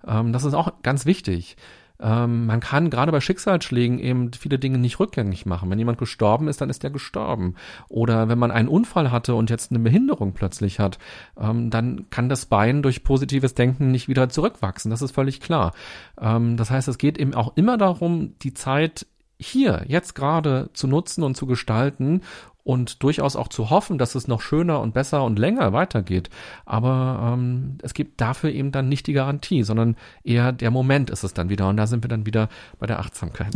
[0.08, 1.58] Ähm, das ist auch ganz wichtig.
[2.00, 5.70] Ähm, man kann gerade bei Schicksalsschlägen eben viele Dinge nicht rückgängig machen.
[5.70, 7.56] Wenn jemand gestorben ist, dann ist er gestorben.
[7.88, 11.00] Oder wenn man einen Unfall hatte und jetzt eine Behinderung plötzlich hat,
[11.40, 14.92] ähm, dann kann das Bein durch positives Denken nicht wieder zurückwachsen.
[14.92, 15.74] Das ist völlig klar.
[16.20, 19.06] Ähm, das heißt, es geht eben auch immer darum, die Zeit
[19.46, 22.22] hier, jetzt gerade zu nutzen und zu gestalten
[22.66, 26.32] und durchaus auch zu hoffen, dass es noch schöner und besser und länger weitergeht.
[26.66, 31.24] Aber ähm, es gibt dafür eben dann nicht die Garantie, sondern eher der Moment ist
[31.24, 31.70] es dann wieder.
[31.70, 33.54] Und da sind wir dann wieder bei der Achtsamkeit.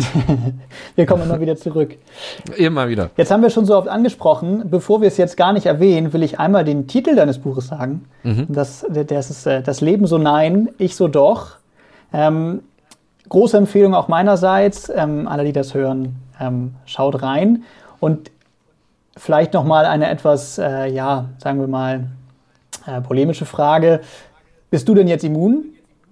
[0.95, 1.97] wir kommen immer wieder zurück.
[2.55, 3.09] Immer wieder.
[3.17, 6.21] Jetzt haben wir schon so oft angesprochen, bevor wir es jetzt gar nicht erwähnen, will
[6.21, 8.05] ich einmal den Titel deines Buches sagen.
[8.21, 8.45] Mhm.
[8.47, 11.57] Das, das ist äh, Das Leben so nein, ich so doch.
[12.13, 12.61] Ähm,
[13.29, 14.91] große Empfehlung auch meinerseits.
[14.93, 17.63] Ähm, alle, die das hören, ähm, schaut rein.
[17.99, 18.31] Und
[19.17, 22.05] vielleicht nochmal eine etwas, äh, ja, sagen wir mal,
[22.85, 24.01] äh, polemische Frage.
[24.69, 25.65] Bist du denn jetzt immun?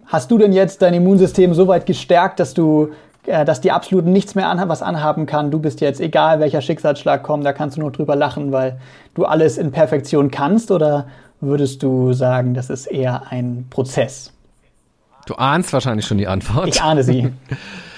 [0.05, 2.91] Hast du denn jetzt dein Immunsystem so weit gestärkt, dass du
[3.27, 5.51] äh, dass die absolut nichts mehr an, was anhaben kann.
[5.51, 8.79] Du bist jetzt, egal welcher Schicksalsschlag kommt, da kannst du nur drüber lachen, weil
[9.15, 10.71] du alles in Perfektion kannst?
[10.71, 11.07] Oder
[11.41, 14.31] würdest du sagen, das ist eher ein Prozess?
[15.27, 16.67] Du ahnst wahrscheinlich schon die Antwort.
[16.69, 17.31] Ich ahne sie.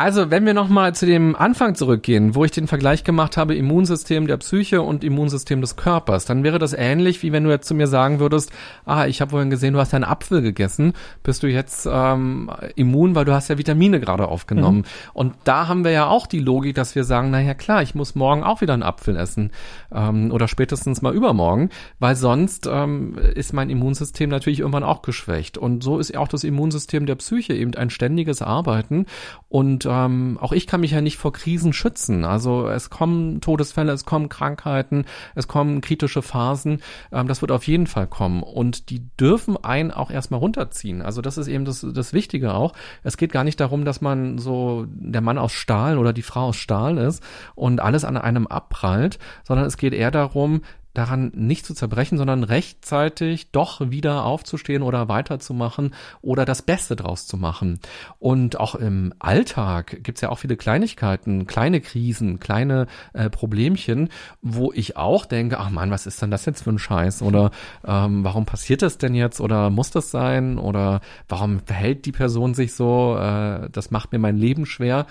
[0.00, 4.28] Also, wenn wir nochmal zu dem Anfang zurückgehen, wo ich den Vergleich gemacht habe, Immunsystem
[4.28, 7.74] der Psyche und Immunsystem des Körpers, dann wäre das ähnlich, wie wenn du jetzt zu
[7.74, 8.52] mir sagen würdest,
[8.84, 10.92] ah, ich habe vorhin gesehen, du hast einen Apfel gegessen,
[11.24, 14.78] bist du jetzt ähm, immun, weil du hast ja Vitamine gerade aufgenommen.
[14.78, 14.84] Mhm.
[15.14, 18.14] Und da haben wir ja auch die Logik, dass wir sagen, naja klar, ich muss
[18.14, 19.50] morgen auch wieder einen Apfel essen
[19.92, 25.58] ähm, oder spätestens mal übermorgen, weil sonst ähm, ist mein Immunsystem natürlich irgendwann auch geschwächt.
[25.58, 29.06] Und so ist auch das Immunsystem der Psyche eben ein ständiges Arbeiten
[29.48, 32.24] und ähm, auch ich kann mich ja nicht vor Krisen schützen.
[32.24, 36.82] Also es kommen Todesfälle, es kommen Krankheiten, es kommen kritische Phasen.
[37.12, 38.42] Ähm, das wird auf jeden Fall kommen.
[38.42, 41.02] Und die dürfen einen auch erstmal runterziehen.
[41.02, 42.74] Also das ist eben das, das Wichtige auch.
[43.02, 46.48] Es geht gar nicht darum, dass man so der Mann aus Stahl oder die Frau
[46.48, 47.22] aus Stahl ist
[47.54, 50.62] und alles an einem abprallt, sondern es geht eher darum,
[50.94, 57.26] daran nicht zu zerbrechen, sondern rechtzeitig doch wieder aufzustehen oder weiterzumachen oder das Beste draus
[57.26, 57.78] zu machen.
[58.18, 64.08] Und auch im Alltag gibt's ja auch viele Kleinigkeiten, kleine Krisen, kleine äh, Problemchen,
[64.42, 67.22] wo ich auch denke, ach man, was ist denn das jetzt für ein Scheiß?
[67.22, 67.50] Oder
[67.86, 69.40] ähm, warum passiert das denn jetzt?
[69.40, 70.58] Oder muss das sein?
[70.58, 73.16] Oder warum verhält die Person sich so?
[73.16, 75.06] Äh, das macht mir mein Leben schwer.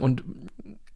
[0.00, 0.22] Und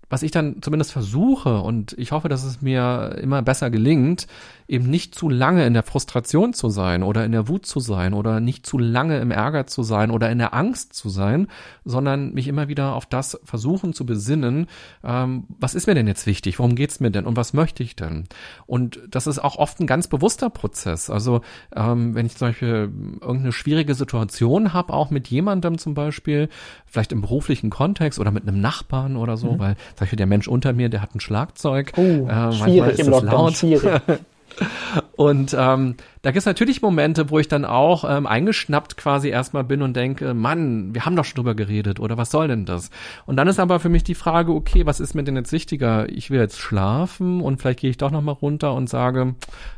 [0.08, 4.26] was ich dann zumindest versuche und ich hoffe, dass es mir immer besser gelingt,
[4.68, 8.14] eben nicht zu lange in der Frustration zu sein oder in der Wut zu sein
[8.14, 11.48] oder nicht zu lange im Ärger zu sein oder in der Angst zu sein,
[11.84, 14.66] sondern mich immer wieder auf das versuchen zu besinnen,
[15.04, 17.96] ähm, was ist mir denn jetzt wichtig, worum geht's mir denn und was möchte ich
[17.96, 18.24] denn?
[18.66, 21.10] Und das ist auch oft ein ganz bewusster Prozess.
[21.10, 21.42] Also
[21.74, 22.90] ähm, wenn ich zum Beispiel
[23.20, 26.48] irgendeine schwierige Situation habe, auch mit jemandem zum Beispiel,
[26.86, 29.58] vielleicht im beruflichen Kontext oder mit einem Nachbarn oder so, mhm.
[29.58, 31.92] weil zum Beispiel der Mensch unter mir, der hat ein Schlagzeug.
[31.96, 33.56] Oh, äh, schwierig im Lockdown, laut.
[33.56, 34.02] schwierig.
[35.16, 39.64] Und ähm, da gibt es natürlich Momente, wo ich dann auch ähm, eingeschnappt quasi erstmal
[39.64, 42.90] bin und denke, Mann, wir haben doch schon drüber geredet oder was soll denn das?
[43.26, 46.08] Und dann ist aber für mich die Frage, okay, was ist mir denn jetzt wichtiger?
[46.08, 49.36] Ich will jetzt schlafen und vielleicht gehe ich doch nochmal runter und sage,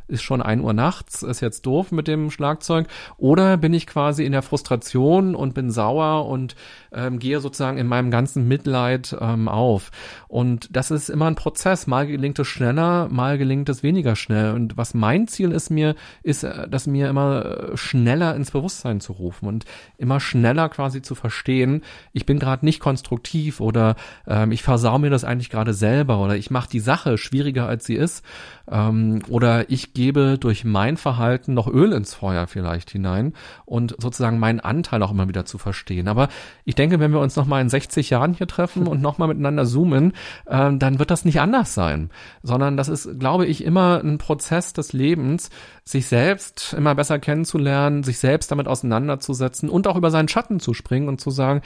[0.09, 2.87] ist schon ein Uhr nachts, ist jetzt doof mit dem Schlagzeug.
[3.19, 6.57] Oder bin ich quasi in der Frustration und bin sauer und
[6.93, 9.91] ähm, gehe sozusagen in meinem ganzen Mitleid ähm, auf.
[10.27, 11.87] Und das ist immer ein Prozess.
[11.87, 14.53] Mal gelingt es schneller, mal gelingt es weniger schnell.
[14.59, 19.01] Und was mein Ziel ist mir, ist äh, das mir immer äh, schneller ins Bewusstsein
[19.01, 19.65] zu rufen und
[19.97, 21.83] immer schneller quasi zu verstehen,
[22.13, 23.95] ich bin gerade nicht konstruktiv oder
[24.27, 27.85] ähm, ich versau mir das eigentlich gerade selber oder ich mache die Sache schwieriger als
[27.85, 28.25] sie ist
[28.71, 34.39] ähm, oder ich gebe durch mein Verhalten noch Öl ins Feuer vielleicht hinein und sozusagen
[34.39, 36.09] meinen Anteil auch immer wieder zu verstehen.
[36.09, 36.29] Aber
[36.65, 40.13] ich denke, wenn wir uns nochmal in 60 Jahren hier treffen und nochmal miteinander zoomen,
[40.47, 42.11] äh, dann wird das nicht anders sein,
[42.43, 45.51] sondern das ist, glaube ich, immer ein Prozess des Lebens,
[45.85, 50.75] sich selbst immer besser kennenzulernen, sich selbst damit auseinanderzusetzen und auch über seinen Schatten zu
[50.75, 51.63] springen und zu sagen,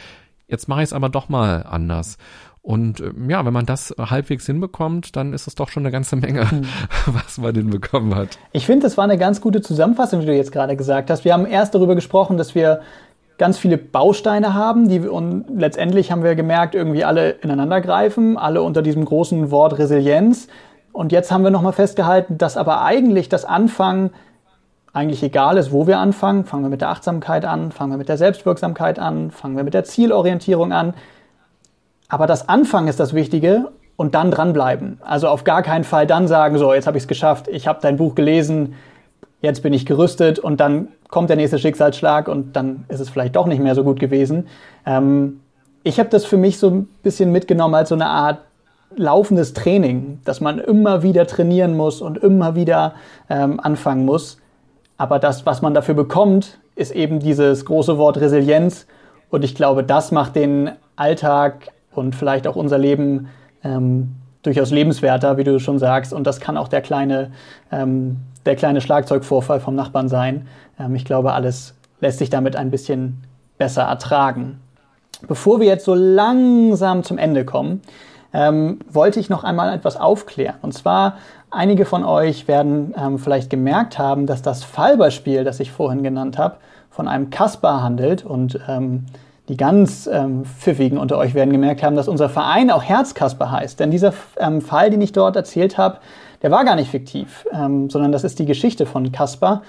[0.46, 2.18] jetzt mache ich es aber doch mal anders.
[2.62, 6.14] Und äh, ja, wenn man das halbwegs hinbekommt, dann ist es doch schon eine ganze
[6.16, 6.66] Menge, mhm.
[7.06, 8.38] was man hinbekommen hat.
[8.52, 11.24] Ich finde, das war eine ganz gute Zusammenfassung, wie du jetzt gerade gesagt hast.
[11.24, 12.80] Wir haben erst darüber gesprochen, dass wir
[13.36, 18.62] ganz viele Bausteine haben, die und letztendlich haben wir gemerkt, irgendwie alle ineinander greifen, alle
[18.62, 20.46] unter diesem großen Wort Resilienz.
[20.92, 24.10] Und jetzt haben wir nochmal festgehalten, dass aber eigentlich das Anfangen
[24.92, 26.44] eigentlich egal ist, wo wir anfangen.
[26.44, 29.74] Fangen wir mit der Achtsamkeit an, fangen wir mit der Selbstwirksamkeit an, fangen wir mit
[29.74, 30.94] der Zielorientierung an.
[32.12, 34.98] Aber das Anfangen ist das Wichtige und dann dranbleiben.
[35.00, 37.78] Also auf gar keinen Fall dann sagen, so, jetzt habe ich es geschafft, ich habe
[37.80, 38.74] dein Buch gelesen,
[39.40, 43.34] jetzt bin ich gerüstet und dann kommt der nächste Schicksalsschlag und dann ist es vielleicht
[43.34, 44.48] doch nicht mehr so gut gewesen.
[44.84, 45.40] Ähm,
[45.84, 48.40] ich habe das für mich so ein bisschen mitgenommen als so eine Art
[48.94, 52.92] laufendes Training, dass man immer wieder trainieren muss und immer wieder
[53.30, 54.36] ähm, anfangen muss.
[54.98, 58.86] Aber das, was man dafür bekommt, ist eben dieses große Wort Resilienz.
[59.30, 63.28] Und ich glaube, das macht den Alltag und vielleicht auch unser Leben
[63.64, 66.12] ähm, durchaus lebenswerter, wie du schon sagst.
[66.12, 67.30] Und das kann auch der kleine,
[67.70, 70.46] ähm, der kleine Schlagzeugvorfall vom Nachbarn sein.
[70.78, 73.22] Ähm, ich glaube, alles lässt sich damit ein bisschen
[73.58, 74.60] besser ertragen.
[75.28, 77.80] Bevor wir jetzt so langsam zum Ende kommen,
[78.32, 80.56] ähm, wollte ich noch einmal etwas aufklären.
[80.62, 81.18] Und zwar,
[81.50, 86.38] einige von euch werden ähm, vielleicht gemerkt haben, dass das Fallbeispiel, das ich vorhin genannt
[86.38, 86.56] habe,
[86.90, 88.24] von einem Kasper handelt.
[88.24, 89.06] Und ähm,
[89.48, 93.80] die ganz ähm, Pfiffigen unter euch werden gemerkt haben, dass unser Verein auch Herzkasper heißt.
[93.80, 95.98] Denn dieser ähm, Fall, den ich dort erzählt habe,
[96.42, 99.62] der war gar nicht fiktiv, ähm, sondern das ist die Geschichte von Kasper,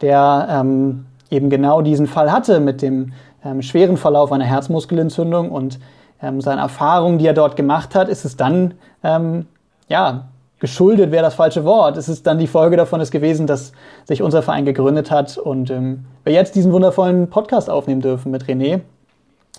[0.00, 3.12] der ähm, eben genau diesen Fall hatte mit dem
[3.44, 5.80] ähm, schweren Verlauf einer Herzmuskelentzündung und
[6.22, 9.46] ähm, seinen Erfahrungen, die er dort gemacht hat, ist es dann, ähm,
[9.88, 11.96] ja, geschuldet wäre das falsche Wort.
[11.96, 13.72] Es ist dann die Folge davon ist gewesen, dass
[14.04, 18.44] sich unser Verein gegründet hat und ähm, wir jetzt diesen wundervollen Podcast aufnehmen dürfen mit
[18.44, 18.80] René.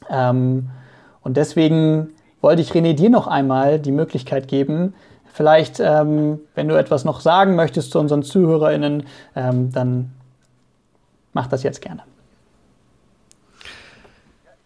[0.09, 0.69] Ähm,
[1.21, 2.09] und deswegen
[2.41, 4.93] wollte ich René dir noch einmal die Möglichkeit geben,
[5.33, 9.03] vielleicht, ähm, wenn du etwas noch sagen möchtest zu unseren ZuhörerInnen,
[9.35, 10.11] ähm, dann
[11.33, 12.01] mach das jetzt gerne.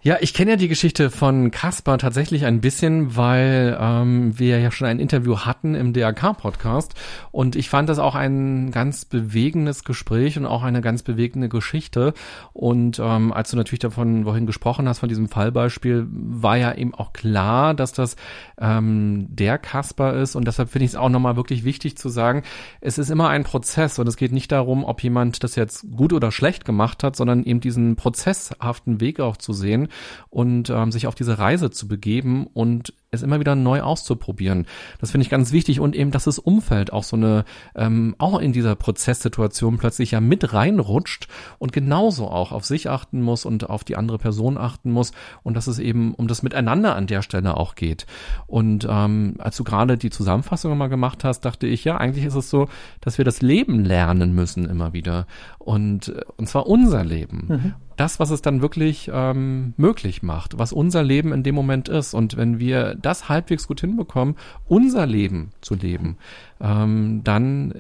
[0.04, 4.72] Ja, ich kenne ja die Geschichte von Kaspar tatsächlich ein bisschen, weil ähm, wir ja
[4.72, 6.96] schon ein Interview hatten im DRK-Podcast
[7.30, 12.16] und ich fand das auch ein ganz bewegendes Gespräch und auch eine ganz bewegende Geschichte.
[12.52, 16.96] Und ähm, als du natürlich davon wohin gesprochen hast, von diesem Fallbeispiel, war ja eben
[16.96, 18.16] auch klar, dass das
[18.60, 22.42] ähm, der Kaspar ist und deshalb finde ich es auch nochmal wirklich wichtig zu sagen,
[22.80, 26.12] es ist immer ein Prozess und es geht nicht darum, ob jemand das jetzt gut
[26.12, 29.90] oder schlecht gemacht hat, sondern eben diesen prozesshaften Weg auch zu sehen
[30.30, 34.66] und ähm, sich auf diese Reise zu begeben und es immer wieder neu auszuprobieren.
[35.02, 37.44] Das finde ich ganz wichtig und eben, dass das Umfeld auch so eine,
[37.76, 41.28] ähm, auch in dieser Prozesssituation plötzlich ja mit reinrutscht
[41.60, 45.12] und genauso auch auf sich achten muss und auf die andere Person achten muss
[45.44, 48.06] und dass es eben um das Miteinander an der Stelle auch geht.
[48.48, 52.36] Und ähm, als du gerade die Zusammenfassung mal gemacht hast, dachte ich, ja, eigentlich ist
[52.36, 52.70] es so,
[53.02, 55.28] dass wir das Leben lernen müssen immer wieder
[55.60, 57.46] und, und zwar unser Leben.
[57.50, 61.88] Mhm das, was es dann wirklich ähm, möglich macht, was unser Leben in dem Moment
[61.88, 62.16] ist.
[62.16, 64.36] Und wenn wir das halbwegs gut hinbekommen,
[64.68, 66.18] unser Leben zu leben,
[66.60, 67.74] ähm, dann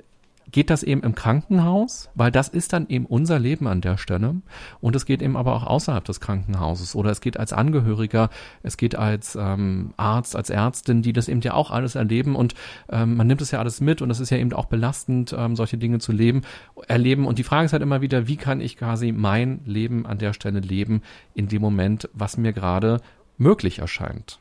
[0.51, 4.35] geht das eben im Krankenhaus, weil das ist dann eben unser Leben an der Stelle.
[4.79, 8.29] Und es geht eben aber auch außerhalb des Krankenhauses oder es geht als Angehöriger,
[8.63, 12.53] es geht als ähm, Arzt, als Ärztin, die das eben ja auch alles erleben und
[12.89, 15.55] ähm, man nimmt es ja alles mit und es ist ja eben auch belastend, ähm,
[15.55, 16.41] solche Dinge zu leben,
[16.87, 17.25] erleben.
[17.25, 20.33] Und die Frage ist halt immer wieder, wie kann ich quasi mein Leben an der
[20.33, 21.01] Stelle leben
[21.33, 23.01] in dem Moment, was mir gerade
[23.37, 24.39] möglich erscheint.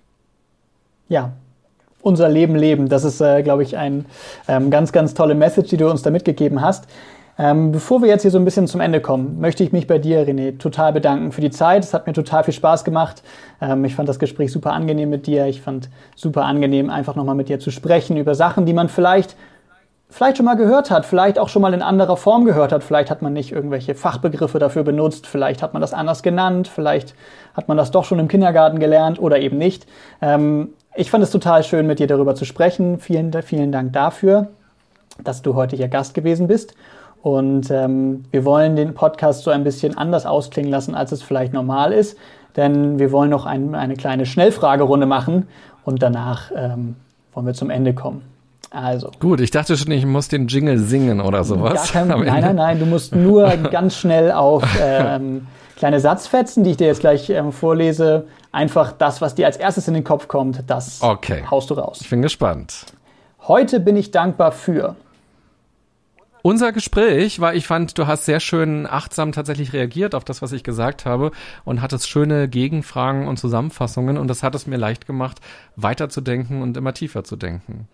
[1.11, 1.33] Ja,
[2.03, 2.89] unser Leben leben.
[2.89, 4.07] Das ist, äh, glaube ich, ein
[4.47, 6.87] ähm, ganz, ganz tolle Message, die du uns da mitgegeben hast.
[7.37, 9.99] Ähm, bevor wir jetzt hier so ein bisschen zum Ende kommen, möchte ich mich bei
[9.99, 11.83] dir, René, total bedanken für die Zeit.
[11.83, 13.25] Es hat mir total viel Spaß gemacht.
[13.61, 15.47] Ähm, ich fand das Gespräch super angenehm mit dir.
[15.47, 19.37] Ich fand super angenehm, einfach nochmal mit dir zu sprechen über Sachen, die man vielleicht
[20.11, 22.83] vielleicht schon mal gehört hat, vielleicht auch schon mal in anderer Form gehört hat.
[22.83, 27.15] Vielleicht hat man nicht irgendwelche Fachbegriffe dafür benutzt, vielleicht hat man das anders genannt, vielleicht
[27.55, 29.87] hat man das doch schon im Kindergarten gelernt oder eben nicht.
[30.21, 32.99] Ähm, ich fand es total schön, mit dir darüber zu sprechen.
[32.99, 34.49] Vielen, vielen Dank dafür,
[35.23, 36.75] dass du heute hier Gast gewesen bist.
[37.23, 41.53] Und ähm, wir wollen den Podcast so ein bisschen anders ausklingen lassen, als es vielleicht
[41.53, 42.17] normal ist.
[42.57, 45.47] Denn wir wollen noch ein, eine kleine Schnellfragerunde machen
[45.85, 46.97] und danach ähm,
[47.33, 48.23] wollen wir zum Ende kommen.
[48.71, 49.11] Also.
[49.19, 51.93] Gut, ich dachte schon, ich muss den Jingle singen oder sowas.
[51.93, 55.47] Kein, nein, nein, nein, du musst nur ganz schnell auf ähm,
[55.81, 59.89] kleine Satzfetzen, die ich dir jetzt gleich ähm, vorlese, einfach das, was dir als erstes
[59.89, 61.43] in den Kopf kommt, das okay.
[61.51, 62.01] haust du raus.
[62.03, 62.85] Ich bin gespannt.
[63.49, 64.95] Heute bin ich dankbar für.
[66.43, 70.53] Unser Gespräch, weil ich fand, du hast sehr schön achtsam tatsächlich reagiert auf das, was
[70.53, 71.31] ich gesagt habe
[71.65, 75.39] und hattest schöne Gegenfragen und Zusammenfassungen und das hat es mir leicht gemacht,
[75.77, 77.89] weiterzudenken und immer tiefer zu denken.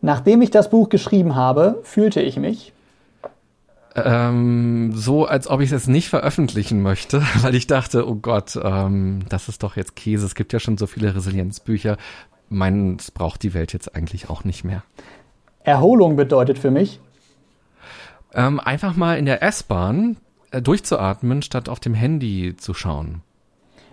[0.00, 2.72] Nachdem ich das Buch geschrieben habe, fühlte ich mich
[4.04, 9.20] ähm, so, als ob ich es nicht veröffentlichen möchte, weil ich dachte, oh Gott, ähm,
[9.28, 10.26] das ist doch jetzt Käse.
[10.26, 11.96] Es gibt ja schon so viele Resilienzbücher.
[12.48, 14.82] Meins braucht die Welt jetzt eigentlich auch nicht mehr.
[15.64, 17.00] Erholung bedeutet für mich?
[18.34, 20.16] Ähm, einfach mal in der S-Bahn
[20.50, 23.22] äh, durchzuatmen, statt auf dem Handy zu schauen.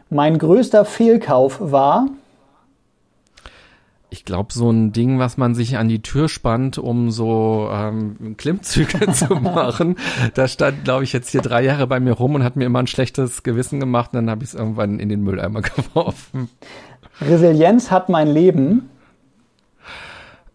[0.09, 2.07] Mein größter Fehlkauf war?
[4.15, 8.35] Ich glaube, so ein Ding, was man sich an die Tür spannt, um so ähm,
[8.37, 9.97] Klimmzüge zu machen.
[10.33, 12.79] Da stand, glaube ich, jetzt hier drei Jahre bei mir rum und hat mir immer
[12.79, 14.11] ein schlechtes Gewissen gemacht.
[14.13, 16.49] Und dann habe ich es irgendwann in den Mülleimer geworfen.
[17.19, 18.89] Resilienz hat mein Leben.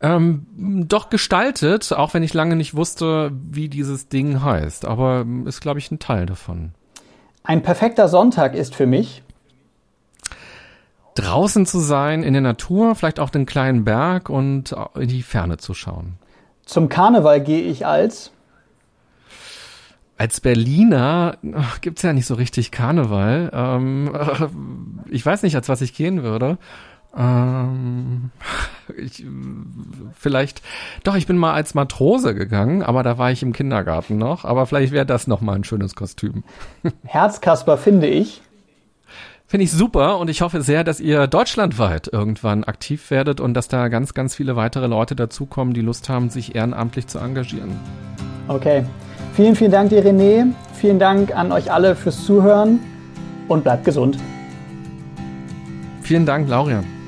[0.01, 0.47] Ähm,
[0.89, 4.87] doch gestaltet, auch wenn ich lange nicht wusste, wie dieses Ding heißt.
[4.87, 6.73] Aber ist, glaube ich, ein Teil davon.
[7.45, 9.23] Ein perfekter Sonntag ist für mich
[11.15, 15.59] draußen zu sein, in der Natur, vielleicht auch den kleinen Berg und in die Ferne
[15.59, 16.15] zu schauen.
[16.65, 18.33] Zum Karneval gehe ich als
[20.21, 21.39] als Berliner
[21.81, 23.51] gibt's ja nicht so richtig Karneval.
[23.55, 26.59] Ähm, ich weiß nicht, als was ich gehen würde.
[27.17, 28.31] Ähm,
[28.99, 29.25] ich,
[30.19, 30.61] vielleicht,
[31.05, 34.45] doch, ich bin mal als Matrose gegangen, aber da war ich im Kindergarten noch.
[34.45, 36.45] Aber vielleicht wäre das noch mal ein schönes Kostüm.
[37.05, 38.43] Herzkasper finde ich.
[39.51, 43.67] Finde ich super und ich hoffe sehr, dass ihr deutschlandweit irgendwann aktiv werdet und dass
[43.67, 47.73] da ganz, ganz viele weitere Leute dazukommen, die Lust haben, sich ehrenamtlich zu engagieren.
[48.47, 48.85] Okay.
[49.35, 50.53] Vielen, vielen Dank dir, René.
[50.75, 52.79] Vielen Dank an euch alle fürs Zuhören
[53.49, 54.19] und bleibt gesund.
[56.03, 57.00] Vielen Dank, Laurian.